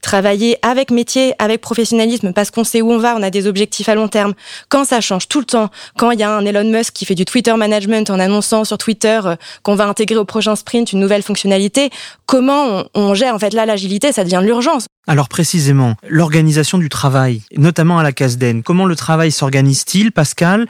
travailler 0.00 0.56
avec 0.62 0.90
métier, 0.90 1.34
avec 1.50 1.60
professionnalisme 1.60 2.32
parce 2.32 2.50
qu'on 2.50 2.64
sait 2.64 2.80
où 2.80 2.90
on 2.90 2.98
va, 2.98 3.16
on 3.16 3.22
a 3.22 3.30
des 3.30 3.46
objectifs 3.46 3.88
à 3.88 3.94
long 3.94 4.08
terme. 4.08 4.34
Quand 4.68 4.84
ça 4.84 5.00
change 5.00 5.28
tout 5.28 5.40
le 5.40 5.44
temps, 5.44 5.70
quand 5.96 6.10
il 6.10 6.20
y 6.20 6.22
a 6.22 6.34
un 6.34 6.44
Elon 6.44 6.70
Musk 6.70 6.94
qui 6.94 7.04
fait 7.04 7.14
du 7.14 7.24
Twitter 7.24 7.54
management 7.54 8.10
en 8.10 8.18
annonçant 8.18 8.64
sur 8.64 8.78
Twitter 8.78 9.20
euh, 9.24 9.36
qu'on 9.62 9.74
va 9.74 9.86
intégrer 9.86 10.16
au 10.16 10.24
prochain 10.24 10.56
sprint 10.56 10.92
une 10.92 11.00
nouvelle 11.00 11.22
fonctionnalité, 11.22 11.90
comment 12.26 12.84
on, 12.94 13.14
gère 13.14 13.34
en 13.34 13.38
fait 13.38 13.52
là 13.52 13.66
l'agilité 13.66 14.12
Ça 14.12 14.24
devient 14.24 14.40
l'urgence. 14.42 14.86
Alors 15.06 15.28
précisément, 15.28 15.96
l'organisation 16.08 16.78
du 16.78 16.88
travail, 16.88 17.42
notamment 17.56 17.98
à 17.98 18.02
la 18.02 18.12
CASDEN, 18.12 18.62
comment 18.62 18.86
le 18.86 18.96
travail 18.96 19.32
s'organise-t-il, 19.32 20.12
Pascal? 20.12 20.66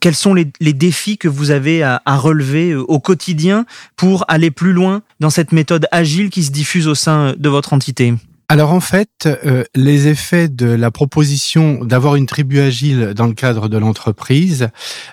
Quels 0.00 0.14
sont 0.14 0.34
les, 0.34 0.46
défis 0.72 1.18
que 1.18 1.28
vous 1.28 1.50
avez 1.50 1.82
à, 1.82 2.02
à, 2.04 2.16
relever 2.16 2.72
euh, 2.72 2.82
au 2.82 2.98
quotidien 2.98 3.64
pour 3.96 4.24
aller 4.28 4.50
plus 4.50 4.72
loin 4.72 5.02
dans 5.20 5.30
cette 5.30 5.52
méthode 5.52 5.86
agile 5.92 6.30
qui 6.30 6.42
se 6.42 6.50
diffuse 6.50 6.88
au 6.88 6.94
sein 6.94 7.34
de 7.36 7.48
votre 7.48 7.72
entité? 7.72 8.14
Alors 8.48 8.72
en 8.72 8.80
fait, 8.80 9.26
euh, 9.26 9.64
les 9.74 10.08
effets 10.08 10.48
de 10.48 10.66
la 10.66 10.90
proposition 10.90 11.84
d'avoir 11.84 12.16
une 12.16 12.26
tribu 12.26 12.60
agile 12.60 13.12
dans 13.14 13.26
le 13.26 13.34
cadre 13.34 13.68
de 13.68 13.78
l'entreprise 13.78 14.68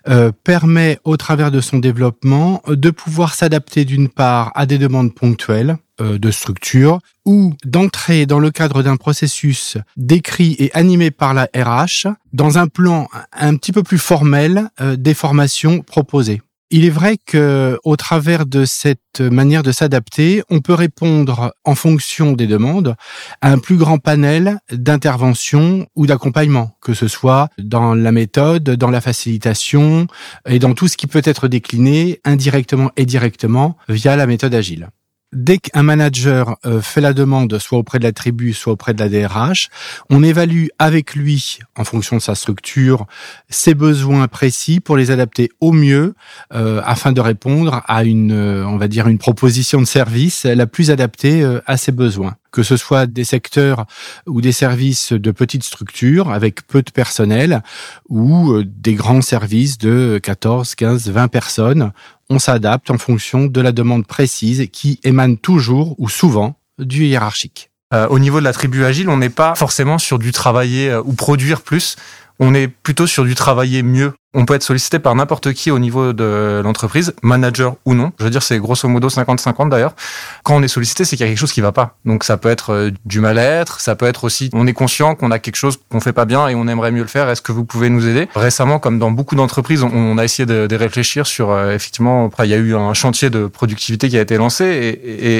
euh, 0.07 0.31
permet, 0.43 0.99
au 1.03 1.17
travers 1.17 1.51
de 1.51 1.61
son 1.61 1.79
développement, 1.79 2.61
de 2.67 2.89
pouvoir 2.89 3.33
s'adapter 3.35 3.85
d'une 3.85 4.09
part 4.09 4.51
à 4.55 4.65
des 4.65 4.77
demandes 4.77 5.13
ponctuelles 5.13 5.77
euh, 6.01 6.17
de 6.17 6.31
structure 6.31 6.99
ou 7.25 7.53
d'entrer 7.65 8.25
dans 8.25 8.39
le 8.39 8.49
cadre 8.49 8.81
d'un 8.81 8.95
processus 8.95 9.77
décrit 9.97 10.55
et 10.57 10.71
animé 10.73 11.11
par 11.11 11.33
la 11.33 11.47
RH 11.55 12.07
dans 12.33 12.57
un 12.57 12.67
plan 12.67 13.07
un 13.33 13.55
petit 13.55 13.71
peu 13.71 13.83
plus 13.83 13.97
formel 13.97 14.69
euh, 14.79 14.95
des 14.95 15.13
formations 15.13 15.81
proposées. 15.81 16.41
Il 16.73 16.85
est 16.85 16.89
vrai 16.89 17.17
que, 17.17 17.77
au 17.83 17.97
travers 17.97 18.45
de 18.45 18.63
cette 18.63 19.19
manière 19.19 19.61
de 19.61 19.73
s'adapter, 19.73 20.41
on 20.49 20.61
peut 20.61 20.73
répondre 20.73 21.53
en 21.65 21.75
fonction 21.75 22.31
des 22.31 22.47
demandes 22.47 22.95
à 23.41 23.51
un 23.51 23.57
plus 23.57 23.75
grand 23.75 23.97
panel 23.97 24.57
d'interventions 24.71 25.85
ou 25.97 26.07
d'accompagnement, 26.07 26.71
que 26.81 26.93
ce 26.93 27.09
soit 27.09 27.49
dans 27.57 27.93
la 27.93 28.13
méthode, 28.13 28.63
dans 28.63 28.89
la 28.89 29.01
facilitation 29.01 30.07
et 30.47 30.59
dans 30.59 30.73
tout 30.73 30.87
ce 30.87 30.95
qui 30.95 31.07
peut 31.07 31.21
être 31.25 31.49
décliné 31.49 32.21
indirectement 32.23 32.89
et 32.95 33.05
directement 33.05 33.75
via 33.89 34.15
la 34.15 34.25
méthode 34.25 34.55
agile 34.55 34.87
dès 35.33 35.57
qu'un 35.57 35.83
manager 35.83 36.57
euh, 36.65 36.81
fait 36.81 37.01
la 37.01 37.13
demande, 37.13 37.57
soit 37.59 37.77
auprès 37.77 37.99
de 37.99 38.03
la 38.03 38.11
tribu, 38.11 38.53
soit 38.53 38.73
auprès 38.73 38.93
de 38.93 38.99
la 38.99 39.09
DRH, 39.09 39.69
on 40.09 40.23
évalue 40.23 40.67
avec 40.79 41.15
lui, 41.15 41.59
en 41.77 41.83
fonction 41.83 42.17
de 42.17 42.21
sa 42.21 42.35
structure, 42.35 43.05
ses 43.49 43.73
besoins 43.73 44.27
précis 44.27 44.79
pour 44.79 44.97
les 44.97 45.11
adapter 45.11 45.49
au 45.61 45.71
mieux, 45.71 46.15
euh, 46.53 46.81
afin 46.85 47.11
de 47.11 47.21
répondre 47.21 47.81
à 47.87 48.03
une, 48.03 48.33
euh, 48.33 48.65
on 48.65 48.77
va 48.77 48.87
dire, 48.87 49.07
une 49.07 49.17
proposition 49.17 49.79
de 49.79 49.85
service 49.85 50.45
la 50.45 50.67
plus 50.67 50.91
adaptée 50.91 51.45
à 51.65 51.77
ses 51.77 51.91
besoins. 51.91 52.35
Que 52.51 52.63
ce 52.63 52.75
soit 52.75 53.05
des 53.05 53.23
secteurs 53.23 53.85
ou 54.27 54.41
des 54.41 54.51
services 54.51 55.13
de 55.13 55.31
petites 55.31 55.63
structures 55.63 56.31
avec 56.31 56.67
peu 56.67 56.81
de 56.81 56.91
personnel 56.91 57.63
ou 58.09 58.61
des 58.65 58.93
grands 58.93 59.21
services 59.21 59.77
de 59.77 60.19
14, 60.21 60.75
15, 60.75 61.09
20 61.09 61.27
personnes 61.29 61.91
on 62.31 62.39
s'adapte 62.39 62.89
en 62.89 62.97
fonction 62.97 63.45
de 63.45 63.61
la 63.61 63.73
demande 63.73 64.07
précise 64.07 64.67
qui 64.71 64.99
émane 65.03 65.37
toujours 65.37 65.95
ou 65.99 66.07
souvent 66.07 66.55
du 66.79 67.05
hiérarchique. 67.05 67.71
Euh, 67.93 68.07
au 68.07 68.19
niveau 68.19 68.39
de 68.39 68.45
la 68.45 68.53
tribu 68.53 68.85
agile, 68.85 69.09
on 69.09 69.17
n'est 69.17 69.29
pas 69.29 69.53
forcément 69.55 69.97
sur 69.97 70.17
du 70.17 70.31
travailler 70.31 70.89
euh, 70.89 71.01
ou 71.03 71.11
produire 71.11 71.61
plus, 71.61 71.97
on 72.39 72.53
est 72.53 72.69
plutôt 72.69 73.05
sur 73.05 73.25
du 73.25 73.35
travailler 73.35 73.83
mieux 73.83 74.13
on 74.33 74.45
peut 74.45 74.53
être 74.53 74.63
sollicité 74.63 74.99
par 74.99 75.13
n'importe 75.13 75.51
qui 75.53 75.71
au 75.71 75.79
niveau 75.79 76.13
de 76.13 76.61
l'entreprise, 76.63 77.13
manager 77.21 77.75
ou 77.85 77.93
non. 77.93 78.13
Je 78.17 78.23
veux 78.23 78.29
dire, 78.29 78.43
c'est 78.43 78.57
grosso 78.59 78.87
modo 78.87 79.09
50-50 79.09 79.69
d'ailleurs. 79.69 79.93
Quand 80.43 80.55
on 80.55 80.63
est 80.63 80.69
sollicité, 80.69 81.03
c'est 81.03 81.17
qu'il 81.17 81.25
y 81.25 81.27
a 81.27 81.31
quelque 81.31 81.39
chose 81.39 81.51
qui 81.51 81.59
va 81.59 81.73
pas. 81.73 81.97
Donc 82.05 82.23
ça 82.23 82.37
peut 82.37 82.49
être 82.49 82.71
euh, 82.71 82.91
du 83.05 83.19
mal-être, 83.19 83.81
ça 83.81 83.95
peut 83.95 84.05
être 84.05 84.23
aussi, 84.23 84.49
on 84.53 84.67
est 84.67 84.73
conscient 84.73 85.15
qu'on 85.15 85.31
a 85.31 85.39
quelque 85.39 85.57
chose 85.57 85.79
qu'on 85.89 85.99
fait 85.99 86.13
pas 86.13 86.23
bien 86.23 86.47
et 86.47 86.55
on 86.55 86.67
aimerait 86.67 86.91
mieux 86.91 87.01
le 87.01 87.07
faire. 87.07 87.29
Est-ce 87.29 87.41
que 87.41 87.51
vous 87.51 87.65
pouvez 87.65 87.89
nous 87.89 88.07
aider? 88.07 88.29
Récemment, 88.33 88.79
comme 88.79 88.99
dans 88.99 89.11
beaucoup 89.11 89.35
d'entreprises, 89.35 89.83
on 89.83 90.17
a 90.17 90.23
essayé 90.23 90.45
de, 90.45 90.75
réfléchir 90.75 91.27
sur, 91.27 91.51
euh, 91.51 91.75
effectivement, 91.75 92.25
après, 92.25 92.47
il 92.47 92.51
y 92.51 92.53
a 92.53 92.57
eu 92.57 92.75
un 92.75 92.93
chantier 92.93 93.29
de 93.29 93.47
productivité 93.47 94.07
qui 94.07 94.17
a 94.17 94.21
été 94.21 94.37
lancé 94.37 94.65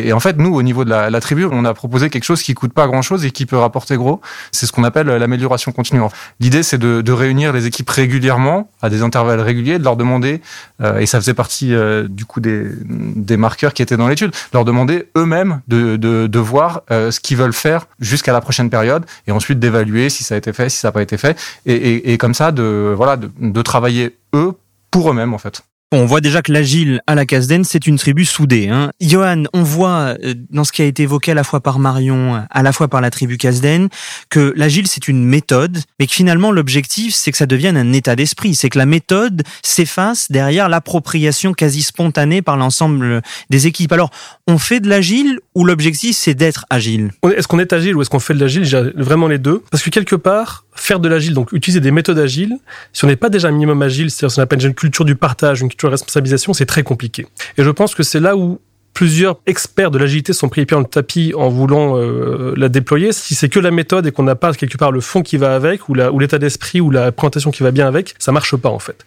et, 0.06 0.12
en 0.14 0.20
fait, 0.20 0.38
nous, 0.38 0.54
au 0.54 0.62
niveau 0.62 0.84
de 0.84 0.90
la, 0.90 1.10
la, 1.10 1.22
tribu, 1.22 1.46
on 1.50 1.64
a 1.64 1.74
proposé 1.74 2.10
quelque 2.10 2.26
chose 2.26 2.44
qui 2.44 2.54
coûte 2.54 2.74
pas 2.74 2.86
grand-chose 2.86 3.26
et 3.26 3.32
qui 3.32 3.46
peut 3.46 3.58
rapporter 3.58 3.96
gros. 3.96 4.22
C'est 4.52 4.66
ce 4.66 4.72
qu'on 4.72 4.84
appelle 4.84 5.08
l'amélioration 5.08 5.72
continue. 5.72 6.02
L'idée, 6.40 6.62
c'est 6.62 6.78
de 6.78 7.12
réunir 7.12 7.54
les 7.54 7.66
équipes 7.66 7.90
régulièrement 7.90 8.70
à 8.82 8.90
des 8.90 9.02
intervalles 9.02 9.42
réguliers, 9.42 9.80
de 9.80 9.84
leur 9.84 9.96
demander, 9.96 10.42
euh, 10.82 11.00
et 11.00 11.06
ça 11.06 11.20
faisait 11.20 11.34
partie 11.34 11.74
euh, 11.74 12.08
du 12.08 12.26
coup 12.26 12.40
des, 12.40 12.68
des 12.82 13.38
marqueurs 13.38 13.74
qui 13.74 13.82
étaient 13.82 13.98
dans 13.98 14.08
l'étude, 14.08 14.32
leur 14.54 14.66
demander 14.66 15.10
eux-mêmes 15.18 15.62
de, 15.68 15.96
de, 15.96 16.28
de 16.28 16.40
voir 16.40 16.82
euh, 16.92 17.12
ce 17.12 17.20
qu'ils 17.20 17.38
veulent 17.38 17.54
faire 17.54 17.88
jusqu'à 18.00 18.34
la 18.34 18.42
prochaine 18.42 18.70
période, 18.70 19.06
et 19.28 19.32
ensuite 19.32 19.60
d'évaluer 19.60 20.10
si 20.10 20.24
ça 20.24 20.36
a 20.36 20.38
été 20.38 20.54
fait, 20.54 20.70
si 20.70 20.78
ça 20.78 20.90
n'a 20.90 20.92
pas 20.92 21.02
été 21.02 21.18
fait, 21.18 21.38
et, 21.66 22.14
et, 22.14 22.18
comme 22.18 22.34
ça 22.34 22.52
de 22.52 22.94
voilà 22.96 23.18
de, 23.18 23.30
de 23.40 23.62
travailler 23.62 24.18
eux 24.34 24.54
pour 24.90 25.10
eux-mêmes 25.10 25.34
en 25.34 25.38
fait. 25.38 25.64
On 25.94 26.06
voit 26.06 26.22
déjà 26.22 26.42
que 26.42 26.54
l'agile 26.54 27.02
à 27.06 27.16
la 27.16 27.26
Casden, 27.26 27.66
c'est 27.66 27.86
une 27.86 27.98
tribu 27.98 28.24
soudée. 28.24 28.70
Hein. 28.70 28.92
Johan, 29.02 29.44
on 29.52 29.62
voit 29.62 30.16
euh, 30.24 30.36
dans 30.50 30.64
ce 30.64 30.72
qui 30.72 30.82
a 30.82 30.86
été 30.86 31.04
évoqué 31.04 31.32
à 31.32 31.34
la 31.34 31.44
fois 31.44 31.60
par 31.60 31.80
Marion, 31.80 32.42
à 32.50 32.64
la 32.64 32.72
fois 32.72 32.88
par 32.88 33.02
la 33.02 33.10
tribu 33.10 33.38
Casden, 33.38 33.90
que 34.30 34.54
l'agile 34.56 34.88
c'est 34.88 35.10
une 35.10 35.26
méthode, 35.26 35.80
mais 36.00 36.08
que 36.08 36.14
finalement 36.14 36.54
l'objectif 36.54 37.14
c'est 37.14 37.32
que 37.32 37.38
ça 37.38 37.46
devienne 37.46 37.76
un 37.76 37.92
état 37.92 38.16
d'esprit. 38.16 38.56
C'est 38.56 38.70
que 38.70 38.78
la 38.78 38.86
méthode 38.86 39.44
s'efface 39.64 40.32
derrière 40.32 40.70
l'appropriation 40.70 41.52
quasi 41.52 41.82
spontanée 41.82 42.42
par 42.42 42.56
l'ensemble 42.56 43.22
des 43.50 43.68
équipes. 43.68 43.92
Alors, 43.92 44.12
on 44.48 44.58
fait 44.58 44.80
de 44.80 44.88
l'agile 44.88 45.42
ou 45.56 45.66
l'objectif 45.66 46.16
c'est 46.16 46.36
d'être 46.36 46.66
agile? 46.70 47.12
Est-ce 47.36 47.50
qu'on 47.50 47.60
est 47.60 47.74
agile 47.74 47.98
ou 47.98 48.02
est-ce 48.02 48.10
qu'on 48.10 48.22
fait 48.22 48.34
de 48.34 48.40
l'agile? 48.40 48.64
Vraiment 48.96 49.28
les 49.28 49.40
deux. 49.40 49.62
Parce 49.70 49.84
que 49.84 49.90
quelque 49.90 50.16
part, 50.16 50.64
faire 50.74 51.00
de 51.00 51.10
l'agile, 51.10 51.34
donc 51.34 51.52
utiliser 51.52 51.80
des 51.80 51.92
méthodes 51.92 52.20
agiles, 52.20 52.58
si 52.94 53.04
on 53.06 53.08
n'est 53.08 53.16
pas 53.16 53.30
déjà 53.30 53.50
un 53.50 53.52
minimum 53.52 53.82
agile, 53.82 54.10
c'est-à-dire 54.10 54.32
ce 54.32 54.36
qu'on 54.38 54.44
appelle 54.44 54.66
une 54.66 54.74
culture 54.74 55.06
du 55.06 55.16
partage, 55.16 55.62
une 55.62 55.70
culture 55.70 55.90
de 55.90 55.94
responsabilisation, 55.94 56.54
c'est 56.54 56.66
très 56.66 56.84
compliqué. 56.84 57.28
Et 57.58 57.64
je 57.64 57.70
pense 57.70 57.96
que 57.96 58.04
c'est 58.04 58.20
là 58.20 58.36
où 58.36 58.60
plusieurs 58.94 59.40
experts 59.46 59.92
de 59.92 59.98
l'agilité 59.98 60.34
sont 60.34 60.50
pris 60.50 60.62
les 60.62 60.66
pieds 60.66 60.76
dans 60.76 60.82
le 60.82 60.86
tapis 60.86 61.34
en 61.36 61.50
voulant 61.50 61.98
euh, 61.98 62.54
la 62.58 62.70
déployer. 62.70 63.14
Si 63.14 63.36
c'est 63.36 63.50
que 63.50 63.60
la 63.60 63.72
méthode 63.72 64.06
et 64.06 64.12
qu'on 64.12 64.24
n'a 64.24 64.36
pas 64.36 64.54
quelque 64.54 64.78
part 64.78 64.92
le 64.92 65.02
fond 65.02 65.22
qui 65.22 65.38
va 65.38 65.56
avec 65.56 65.88
ou 65.90 65.94
l'état 65.94 66.38
d'esprit 66.38 66.82
ou 66.82 66.92
la 66.92 67.12
présentation 67.12 67.52
qui 67.52 67.64
va 67.64 67.72
bien 67.72 67.88
avec, 67.88 68.16
ça 68.20 68.32
marche 68.32 68.56
pas 68.58 68.70
en 68.70 68.80
fait. 68.80 69.04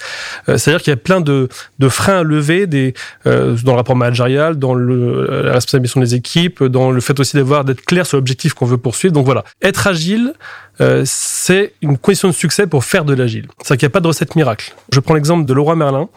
Euh, 0.49 0.57
c'est-à-dire 0.57 0.83
qu'il 0.83 0.91
y 0.91 0.95
a 0.95 0.97
plein 0.97 1.21
de, 1.21 1.49
de 1.79 1.89
freins 1.89 2.21
à 2.21 2.23
lever 2.23 2.67
des, 2.67 2.95
euh, 3.27 3.57
dans 3.63 3.73
le 3.73 3.77
rapport 3.77 3.97
managérial, 3.97 4.59
dans 4.59 4.75
le, 4.75 5.43
la 5.43 5.53
responsabilisation 5.53 6.01
des 6.01 6.15
équipes, 6.15 6.65
dans 6.65 6.91
le 6.91 7.01
fait 7.01 7.21
aussi 7.21 7.37
d'avoir 7.37 7.65
d'être 7.65 7.85
clair 7.85 8.07
sur 8.07 8.17
l'objectif 8.17 8.55
qu'on 8.55 8.67
veut 8.67 8.79
poursuivre. 8.79 9.13
Donc 9.13 9.27
voilà, 9.27 9.45
être 9.63 9.87
agile, 9.87 10.33
euh, 10.81 11.03
c'est 11.05 11.73
une 11.83 11.99
condition 11.99 12.29
de 12.29 12.33
succès 12.33 12.67
pour 12.67 12.85
faire 12.85 13.05
de 13.05 13.15
l'agile. 13.15 13.47
C'est-à-dire 13.59 13.79
qu'il 13.79 13.87
n'y 13.87 13.93
a 13.93 13.95
pas 13.95 14.01
de 14.01 14.09
recette 14.09 14.37
miracle. 14.37 14.75
Je 14.93 15.01
prends 15.01 15.15
l'exemple 15.15 15.45
de 15.45 15.53
Laura 15.55 15.77
Merlin, 15.77 16.09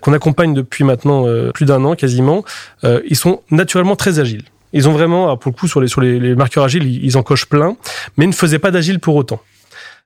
qu'on 0.00 0.12
accompagne 0.12 0.54
depuis 0.54 0.84
maintenant 0.84 1.26
euh, 1.26 1.50
plus 1.52 1.66
d'un 1.66 1.84
an 1.84 1.94
quasiment. 1.94 2.44
Euh, 2.84 3.00
ils 3.08 3.16
sont 3.16 3.42
naturellement 3.50 3.96
très 3.96 4.18
agiles. 4.20 4.44
Ils 4.72 4.88
ont 4.88 4.92
vraiment, 4.92 5.36
pour 5.36 5.52
le 5.52 5.56
coup, 5.56 5.68
sur 5.68 5.80
les, 5.80 5.88
sur 5.88 6.00
les, 6.00 6.34
marqueurs 6.34 6.64
agiles, 6.64 6.84
ils, 6.84 7.04
ils 7.04 7.16
en 7.16 7.22
cochent 7.22 7.46
plein, 7.46 7.76
mais 8.16 8.24
ils 8.24 8.28
ne 8.28 8.34
faisaient 8.34 8.58
pas 8.58 8.72
d'agile 8.72 8.98
pour 8.98 9.14
autant. 9.14 9.40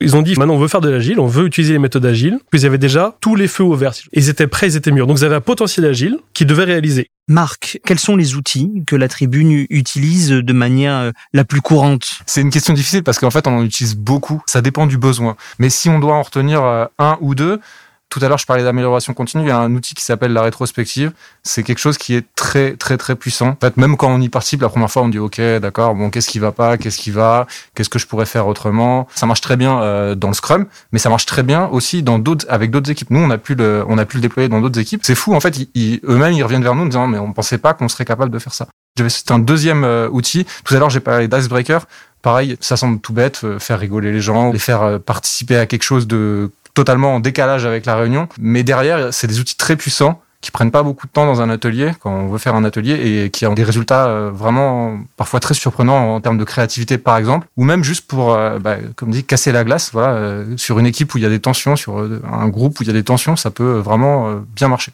Ils 0.00 0.14
ont 0.14 0.22
dit 0.22 0.36
maintenant 0.36 0.54
on 0.54 0.58
veut 0.58 0.68
faire 0.68 0.80
de 0.80 0.88
l'agile, 0.88 1.18
on 1.18 1.26
veut 1.26 1.46
utiliser 1.46 1.72
les 1.72 1.78
méthodes 1.80 2.06
agiles. 2.06 2.38
Puis 2.50 2.60
ils 2.60 2.66
avaient 2.66 2.78
déjà 2.78 3.16
tous 3.20 3.34
les 3.34 3.48
feux 3.48 3.64
ouverts. 3.64 3.94
Ils 4.12 4.28
étaient 4.28 4.46
prêts, 4.46 4.68
ils 4.68 4.76
étaient 4.76 4.92
mûrs. 4.92 5.08
Donc 5.08 5.18
ils 5.18 5.24
avaient 5.24 5.34
un 5.34 5.40
potentiel 5.40 5.86
agile 5.86 6.18
qu'ils 6.34 6.46
devaient 6.46 6.64
réaliser. 6.64 7.10
Marc, 7.26 7.80
quels 7.84 7.98
sont 7.98 8.16
les 8.16 8.36
outils 8.36 8.70
que 8.86 8.94
la 8.94 9.08
tribune 9.08 9.66
utilise 9.70 10.30
de 10.30 10.52
manière 10.52 10.94
euh, 10.94 11.10
la 11.32 11.44
plus 11.44 11.60
courante? 11.60 12.20
C'est 12.26 12.40
une 12.40 12.50
question 12.50 12.74
difficile 12.74 13.02
parce 13.02 13.18
qu'en 13.18 13.30
fait 13.30 13.46
on 13.48 13.58
en 13.58 13.64
utilise 13.64 13.96
beaucoup. 13.96 14.40
Ça 14.46 14.62
dépend 14.62 14.86
du 14.86 14.98
besoin. 14.98 15.36
Mais 15.58 15.68
si 15.68 15.88
on 15.88 15.98
doit 15.98 16.14
en 16.14 16.22
retenir 16.22 16.62
euh, 16.62 16.84
un 16.98 17.18
ou 17.20 17.34
deux, 17.34 17.60
tout 18.08 18.20
à 18.22 18.28
l'heure, 18.28 18.38
je 18.38 18.46
parlais 18.46 18.64
d'amélioration 18.64 19.12
continue. 19.12 19.44
Il 19.44 19.48
y 19.48 19.52
a 19.52 19.58
un 19.58 19.74
outil 19.74 19.94
qui 19.94 20.02
s'appelle 20.02 20.32
la 20.32 20.40
rétrospective. 20.40 21.12
C'est 21.42 21.62
quelque 21.62 21.78
chose 21.78 21.98
qui 21.98 22.14
est 22.14 22.26
très, 22.34 22.74
très, 22.74 22.96
très 22.96 23.16
puissant. 23.16 23.48
En 23.48 23.56
fait, 23.60 23.76
même 23.76 23.98
quand 23.98 24.08
on 24.08 24.20
y 24.20 24.30
participe 24.30 24.62
la 24.62 24.70
première 24.70 24.90
fois, 24.90 25.02
on 25.02 25.08
dit 25.08 25.18
OK, 25.18 25.38
d'accord. 25.60 25.94
Bon, 25.94 26.08
qu'est-ce 26.08 26.28
qui 26.28 26.38
va 26.38 26.50
pas 26.50 26.78
Qu'est-ce 26.78 26.98
qui 26.98 27.10
va 27.10 27.46
Qu'est-ce 27.74 27.90
que 27.90 27.98
je 27.98 28.06
pourrais 28.06 28.24
faire 28.24 28.46
autrement 28.46 29.06
Ça 29.14 29.26
marche 29.26 29.42
très 29.42 29.56
bien 29.56 29.82
euh, 29.82 30.14
dans 30.14 30.28
le 30.28 30.34
Scrum, 30.34 30.66
mais 30.92 30.98
ça 30.98 31.10
marche 31.10 31.26
très 31.26 31.42
bien 31.42 31.66
aussi 31.66 32.02
dans 32.02 32.18
d'autres, 32.18 32.46
avec 32.48 32.70
d'autres 32.70 32.90
équipes. 32.90 33.10
Nous, 33.10 33.20
on 33.20 33.30
a 33.30 33.36
pu 33.36 33.54
le, 33.54 33.84
on 33.86 33.98
a 33.98 34.06
pu 34.06 34.16
le 34.16 34.22
déployer 34.22 34.48
dans 34.48 34.62
d'autres 34.62 34.80
équipes. 34.80 35.02
C'est 35.04 35.14
fou. 35.14 35.34
En 35.34 35.40
fait, 35.40 35.68
eux-mêmes, 35.76 36.32
ils 36.32 36.42
reviennent 36.42 36.62
vers 36.62 36.74
nous 36.74 36.84
en 36.84 36.86
disant 36.86 37.06
mais 37.08 37.18
on 37.18 37.34
pensait 37.34 37.58
pas 37.58 37.74
qu'on 37.74 37.88
serait 37.88 38.06
capable 38.06 38.32
de 38.32 38.38
faire 38.38 38.54
ça. 38.54 38.68
C'est 38.96 39.30
un 39.30 39.38
deuxième 39.38 39.84
euh, 39.84 40.08
outil. 40.10 40.46
Tout 40.64 40.74
à 40.74 40.78
l'heure, 40.78 40.90
j'ai 40.90 41.00
parlé 41.00 41.28
d'Icebreaker. 41.28 41.84
Pareil, 42.22 42.56
ça 42.60 42.76
semble 42.76 43.00
tout 43.00 43.12
bête, 43.12 43.42
euh, 43.44 43.58
faire 43.58 43.78
rigoler 43.78 44.12
les 44.12 44.20
gens, 44.20 44.50
les 44.50 44.58
faire 44.58 44.98
participer 44.98 45.56
à 45.56 45.66
quelque 45.66 45.84
chose 45.84 46.06
de 46.06 46.50
totalement 46.78 47.16
en 47.16 47.18
décalage 47.18 47.66
avec 47.66 47.86
la 47.86 47.96
réunion. 47.96 48.28
Mais 48.38 48.62
derrière, 48.62 49.12
c'est 49.12 49.26
des 49.26 49.40
outils 49.40 49.56
très 49.56 49.74
puissants 49.74 50.22
qui 50.40 50.52
prennent 50.52 50.70
pas 50.70 50.84
beaucoup 50.84 51.08
de 51.08 51.10
temps 51.10 51.26
dans 51.26 51.40
un 51.42 51.50
atelier 51.50 51.90
quand 51.98 52.12
on 52.12 52.28
veut 52.28 52.38
faire 52.38 52.54
un 52.54 52.62
atelier 52.62 53.24
et 53.24 53.30
qui 53.30 53.44
ont 53.46 53.54
des 53.54 53.64
résultats 53.64 54.06
euh, 54.06 54.30
vraiment 54.32 55.00
parfois 55.16 55.40
très 55.40 55.54
surprenants 55.54 56.14
en 56.14 56.20
termes 56.20 56.38
de 56.38 56.44
créativité 56.44 56.96
par 56.96 57.16
exemple 57.16 57.48
ou 57.56 57.64
même 57.64 57.82
juste 57.82 58.06
pour 58.06 58.34
euh, 58.34 58.60
bah, 58.60 58.76
comme 58.94 59.10
dit 59.10 59.24
casser 59.24 59.50
la 59.50 59.64
glace 59.64 59.90
voilà 59.92 60.10
euh, 60.10 60.56
sur 60.56 60.78
une 60.78 60.86
équipe 60.86 61.12
où 61.12 61.18
il 61.18 61.24
y 61.24 61.26
a 61.26 61.28
des 61.28 61.40
tensions 61.40 61.74
sur 61.74 61.98
un 61.98 62.48
groupe 62.48 62.78
où 62.78 62.84
il 62.84 62.86
y 62.86 62.90
a 62.90 62.92
des 62.92 63.02
tensions 63.02 63.34
ça 63.34 63.50
peut 63.50 63.78
vraiment 63.78 64.32
bien 64.54 64.68
marcher 64.68 64.92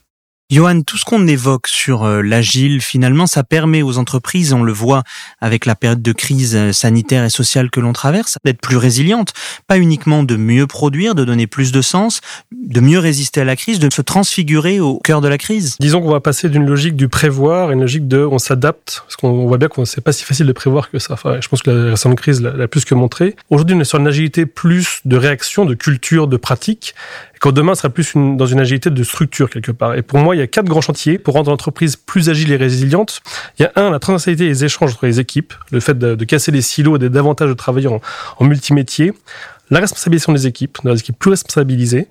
Johan, 0.50 0.82
tout 0.82 0.98
ce 0.98 1.06
qu'on 1.06 1.26
évoque 1.26 1.68
sur 1.68 2.04
euh, 2.04 2.20
l'agile, 2.20 2.82
finalement, 2.82 3.26
ça 3.26 3.44
permet 3.44 3.80
aux 3.80 3.96
entreprises, 3.96 4.52
on 4.52 4.62
le 4.62 4.72
voit 4.72 5.02
avec 5.40 5.64
la 5.64 5.74
période 5.74 6.02
de 6.02 6.12
crise 6.12 6.54
euh, 6.54 6.70
sanitaire 6.70 7.24
et 7.24 7.30
sociale 7.30 7.70
que 7.70 7.80
l'on 7.80 7.94
traverse, 7.94 8.36
d'être 8.44 8.60
plus 8.60 8.76
résilientes, 8.76 9.32
pas 9.68 9.78
uniquement 9.78 10.22
de 10.22 10.36
mieux 10.36 10.66
produire, 10.66 11.14
de 11.14 11.24
donner 11.24 11.46
plus 11.46 11.72
de 11.72 11.80
sens, 11.80 12.20
de 12.52 12.80
mieux 12.80 12.98
résister 12.98 13.40
à 13.40 13.44
la 13.44 13.56
crise, 13.56 13.78
de 13.78 13.90
se 13.90 14.02
transfigurer 14.02 14.80
au 14.80 14.98
cœur 14.98 15.22
de 15.22 15.28
la 15.28 15.38
crise. 15.38 15.76
Disons 15.80 16.02
qu'on 16.02 16.10
va 16.12 16.20
passer 16.20 16.50
d'une 16.50 16.66
logique 16.66 16.94
du 16.94 17.08
prévoir 17.08 17.70
à 17.70 17.72
une 17.72 17.80
logique 17.80 18.06
de 18.06 18.18
on 18.18 18.38
s'adapte, 18.38 19.02
parce 19.06 19.16
qu'on 19.16 19.46
voit 19.46 19.56
bien 19.56 19.68
que 19.68 19.82
c'est 19.86 20.02
pas 20.02 20.12
si 20.12 20.24
facile 20.24 20.46
de 20.46 20.52
prévoir 20.52 20.90
que 20.90 20.98
ça. 20.98 21.14
Enfin, 21.14 21.38
je 21.40 21.48
pense 21.48 21.62
que 21.62 21.70
la 21.70 21.90
récente 21.92 22.16
crise 22.16 22.42
l'a 22.42 22.68
plus 22.68 22.84
que 22.84 22.94
montré. 22.94 23.34
Aujourd'hui, 23.48 23.74
on 23.74 23.80
est 23.80 23.84
sur 23.84 23.98
une 23.98 24.06
agilité 24.06 24.44
plus 24.44 25.00
de 25.06 25.16
réaction, 25.16 25.64
de 25.64 25.72
culture, 25.72 26.28
de 26.28 26.36
pratique, 26.36 26.94
quand 27.44 27.52
demain 27.52 27.74
sera 27.74 27.90
plus 27.90 28.12
dans 28.14 28.46
une 28.46 28.58
agilité 28.58 28.88
de 28.88 29.04
structure 29.04 29.50
quelque 29.50 29.70
part. 29.70 29.96
Et 29.96 30.00
pour 30.00 30.18
moi, 30.18 30.34
il 30.34 30.38
y 30.38 30.40
a 30.40 30.46
quatre 30.46 30.64
grands 30.64 30.80
chantiers 30.80 31.18
pour 31.18 31.34
rendre 31.34 31.50
l'entreprise 31.50 31.94
plus 31.94 32.30
agile 32.30 32.50
et 32.52 32.56
résiliente. 32.56 33.20
Il 33.58 33.64
y 33.64 33.66
a 33.66 33.72
un, 33.76 33.90
la 33.90 33.98
transversalité 33.98 34.48
des 34.48 34.64
échanges 34.64 34.92
entre 34.92 35.04
les 35.04 35.20
équipes, 35.20 35.52
le 35.70 35.80
fait 35.80 35.98
de, 35.98 36.24
casser 36.24 36.52
les 36.52 36.62
silos 36.62 36.96
et 36.96 36.98
d'être 36.98 37.12
davantage 37.12 37.50
de 37.50 37.52
travailler 37.52 37.88
en, 37.88 38.00
en 38.38 38.44
multimétier. 38.46 39.12
La 39.70 39.80
responsabilisation 39.80 40.32
des 40.32 40.46
équipes, 40.46 40.78
des 40.84 40.98
équipes 40.98 41.18
plus 41.18 41.30
responsabilisées, 41.30 42.08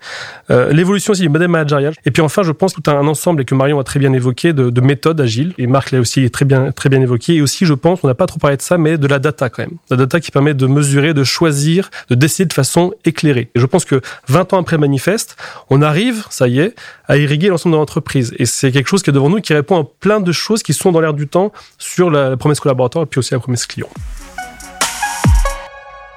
euh, 0.50 0.72
l'évolution 0.72 1.12
aussi 1.12 1.22
du 1.22 1.30
modèle 1.30 1.48
managérial, 1.50 1.94
et 2.06 2.12
puis 2.12 2.22
enfin, 2.22 2.44
je 2.44 2.52
pense 2.52 2.74
tout 2.74 2.84
un 2.89 3.08
ensemble, 3.08 3.42
et 3.42 3.46
que 3.46 3.56
Marion 3.56 3.80
a 3.80 3.84
très 3.84 4.00
bien 4.00 4.13
évoqué, 4.13 4.54
de, 4.54 4.70
de 4.70 4.82
méthodes 4.82 5.20
agiles, 5.22 5.54
et 5.58 5.68
Marc 5.68 5.92
l'a 5.92 6.00
aussi 6.00 6.30
très 6.32 6.46
bien, 6.46 6.72
très 6.72 6.89
bien 6.89 7.02
évoqué, 7.02 7.36
et 7.36 7.42
aussi, 7.42 7.66
je 7.66 7.74
pense, 7.74 8.00
on 8.04 8.08
n'a 8.08 8.16
pas 8.16 8.26
trop 8.26 8.39
parlé 8.39 8.58
de 8.58 8.62
ça, 8.62 8.78
mais 8.78 8.98
de 8.98 9.08
la 9.08 9.20
data 9.20 9.50
quand 9.50 9.63
même. 9.63 9.78
La 9.89 9.98
data 9.98 10.20
qui 10.20 10.32
permet 10.32 10.54
de 10.54 10.66
mesurer, 10.68 11.13
de 11.13 11.24
choisir, 11.24 11.89
de 12.10 12.16
décider 12.16 12.48
de 12.48 12.54
façon 12.54 12.94
éclairée. 13.06 13.50
Et 13.56 13.60
je 13.60 13.66
pense 13.66 13.86
que 13.86 14.02
20 14.28 14.54
ans 14.54 14.60
après 14.60 14.78
Manifeste, 14.78 15.38
on 15.70 15.82
arrive, 15.82 16.26
ça 16.30 16.48
y 16.48 16.60
est, 16.60 16.76
à 17.08 17.18
irriguer 17.18 17.50
l'ensemble 17.50 17.74
de 17.74 17.80
l'entreprise. 17.80 18.34
Et 18.38 18.46
c'est 18.46 18.72
quelque 18.72 18.88
chose 18.88 19.04
qui 19.04 19.10
est 19.10 19.13
devant 19.13 19.30
nous, 19.30 19.42
qui 19.42 19.54
répond 19.54 19.82
à 19.82 19.84
plein 20.00 20.20
de 20.20 20.32
choses 20.32 20.63
qui 20.63 20.74
sont 20.74 20.92
dans 20.92 21.02
l'air 21.02 21.13
du 21.13 21.28
temps 21.28 21.52
sur 21.78 22.10
la 22.10 22.38
promesse 22.38 22.60
collaborateur 22.60 23.04
et 23.04 23.06
puis 23.06 23.20
aussi 23.20 23.34
la 23.34 23.39
promesse 23.39 23.66
client. 23.66 23.89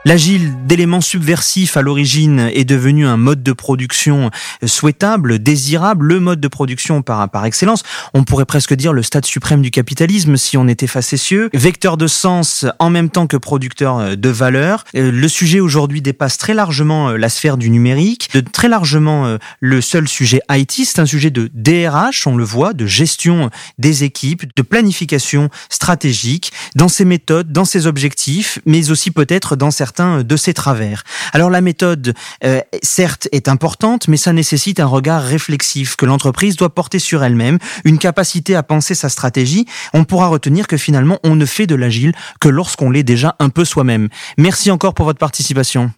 L'agile 0.07 0.55
d'éléments 0.64 1.01
subversifs 1.01 1.77
à 1.77 1.83
l'origine 1.83 2.49
est 2.55 2.64
devenu 2.64 3.09
un 3.09 3.16
mode 3.16 3.42
de 3.42 3.53
production 3.53 4.31
souhaitable, 4.64 5.40
désirable, 5.40 6.07
le 6.07 6.21
mode 6.21 6.38
de 6.38 6.47
production 6.47 7.03
par, 7.03 7.29
par 7.29 7.45
excellence. 7.45 7.83
On 8.14 8.23
pourrait 8.23 8.45
presque 8.45 8.73
dire 8.73 8.92
le 8.92 9.03
stade 9.03 9.27
suprême 9.27 9.62
du 9.62 9.73
capitalisme 9.73 10.37
si 10.37 10.57
on 10.57 10.69
était 10.69 10.87
facétieux. 10.87 11.51
Vecteur 11.55 11.97
de 11.97 12.07
sens 12.07 12.66
en 12.79 12.88
même 12.88 13.11
temps 13.11 13.27
que 13.27 13.37
producteur 13.37 14.16
de 14.16 14.29
valeur. 14.29 14.85
Euh, 14.95 15.11
le 15.11 15.27
sujet 15.27 15.59
aujourd'hui 15.59 16.03
dépasse 16.03 16.38
très 16.38 16.55
largement 16.55 17.09
euh, 17.09 17.16
la 17.16 17.29
sphère 17.29 17.57
du 17.57 17.69
numérique, 17.69 18.29
de 18.33 18.38
très 18.38 18.69
largement 18.69 19.27
euh, 19.27 19.38
le 19.59 19.81
seul 19.81 20.07
sujet 20.07 20.40
IT. 20.49 20.85
C'est 20.85 21.01
un 21.01 21.07
sujet 21.07 21.31
de 21.31 21.51
DRH, 21.53 22.29
on 22.29 22.37
le 22.37 22.45
voit, 22.45 22.75
de 22.75 22.87
gestion 22.87 23.51
des 23.79 24.05
équipes, 24.05 24.45
de 24.55 24.62
planification 24.62 25.51
stratégique, 25.69 26.53
dans 26.77 26.88
ses 26.88 27.05
méthodes, 27.05 27.51
dans 27.51 27.64
ses 27.64 27.88
objectifs, 27.88 28.61
mais 28.66 28.92
aussi 28.92 29.11
peut-être 29.11 29.57
dans 29.57 29.73
certains 29.73 29.95
de 30.00 30.37
ses 30.37 30.54
travers. 30.54 31.02
Alors 31.32 31.50
la 31.50 31.61
méthode, 31.61 32.14
euh, 32.44 32.61
certes, 32.82 33.28
est 33.32 33.48
importante, 33.48 34.09
mais 34.09 34.16
ça 34.16 34.32
nécessite 34.32 34.80
un 34.80 34.87
regard 34.87 35.22
réflexif 35.22 35.96
que 35.96 36.06
l'entreprise 36.06 36.56
doit 36.56 36.74
porter 36.74 36.98
sur 36.98 37.24
elle-même, 37.24 37.59
une 37.85 37.98
capacité 37.98 38.54
à 38.54 38.62
penser 38.62 38.94
sa 38.94 39.09
stratégie. 39.09 39.66
On 39.94 40.04
pourra 40.04 40.28
retenir 40.28 40.66
que 40.66 40.76
finalement, 40.76 41.18
on 41.24 41.35
ne 41.35 41.46
fait 41.46 41.66
de 41.66 41.74
l'agile 41.74 42.12
que 42.40 42.48
lorsqu'on 42.48 42.90
l'est 42.90 43.02
déjà 43.02 43.37
un 43.38 43.48
peu 43.48 43.64
soi-même. 43.64 44.09
Merci 44.38 44.70
encore 44.70 44.94
pour 44.94 45.06
votre 45.06 45.18
participation. 45.18 45.90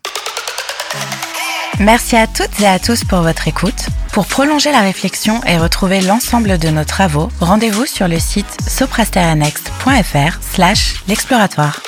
Merci 1.80 2.16
à 2.16 2.26
toutes 2.26 2.61
et 2.61 2.66
à 2.66 2.78
tous 2.78 3.04
pour 3.04 3.20
votre 3.20 3.46
écoute. 3.46 3.87
Pour 4.12 4.26
prolonger 4.26 4.72
la 4.72 4.80
réflexion 4.80 5.40
et 5.44 5.58
retrouver 5.58 6.00
l'ensemble 6.00 6.58
de 6.58 6.68
nos 6.70 6.84
travaux, 6.84 7.30
rendez-vous 7.40 7.87
sur 7.87 8.08
le 8.08 8.18
site 8.18 8.56
soprasterianext.fr 8.66 10.38
slash 10.42 11.04
l'exploratoire. 11.06 11.80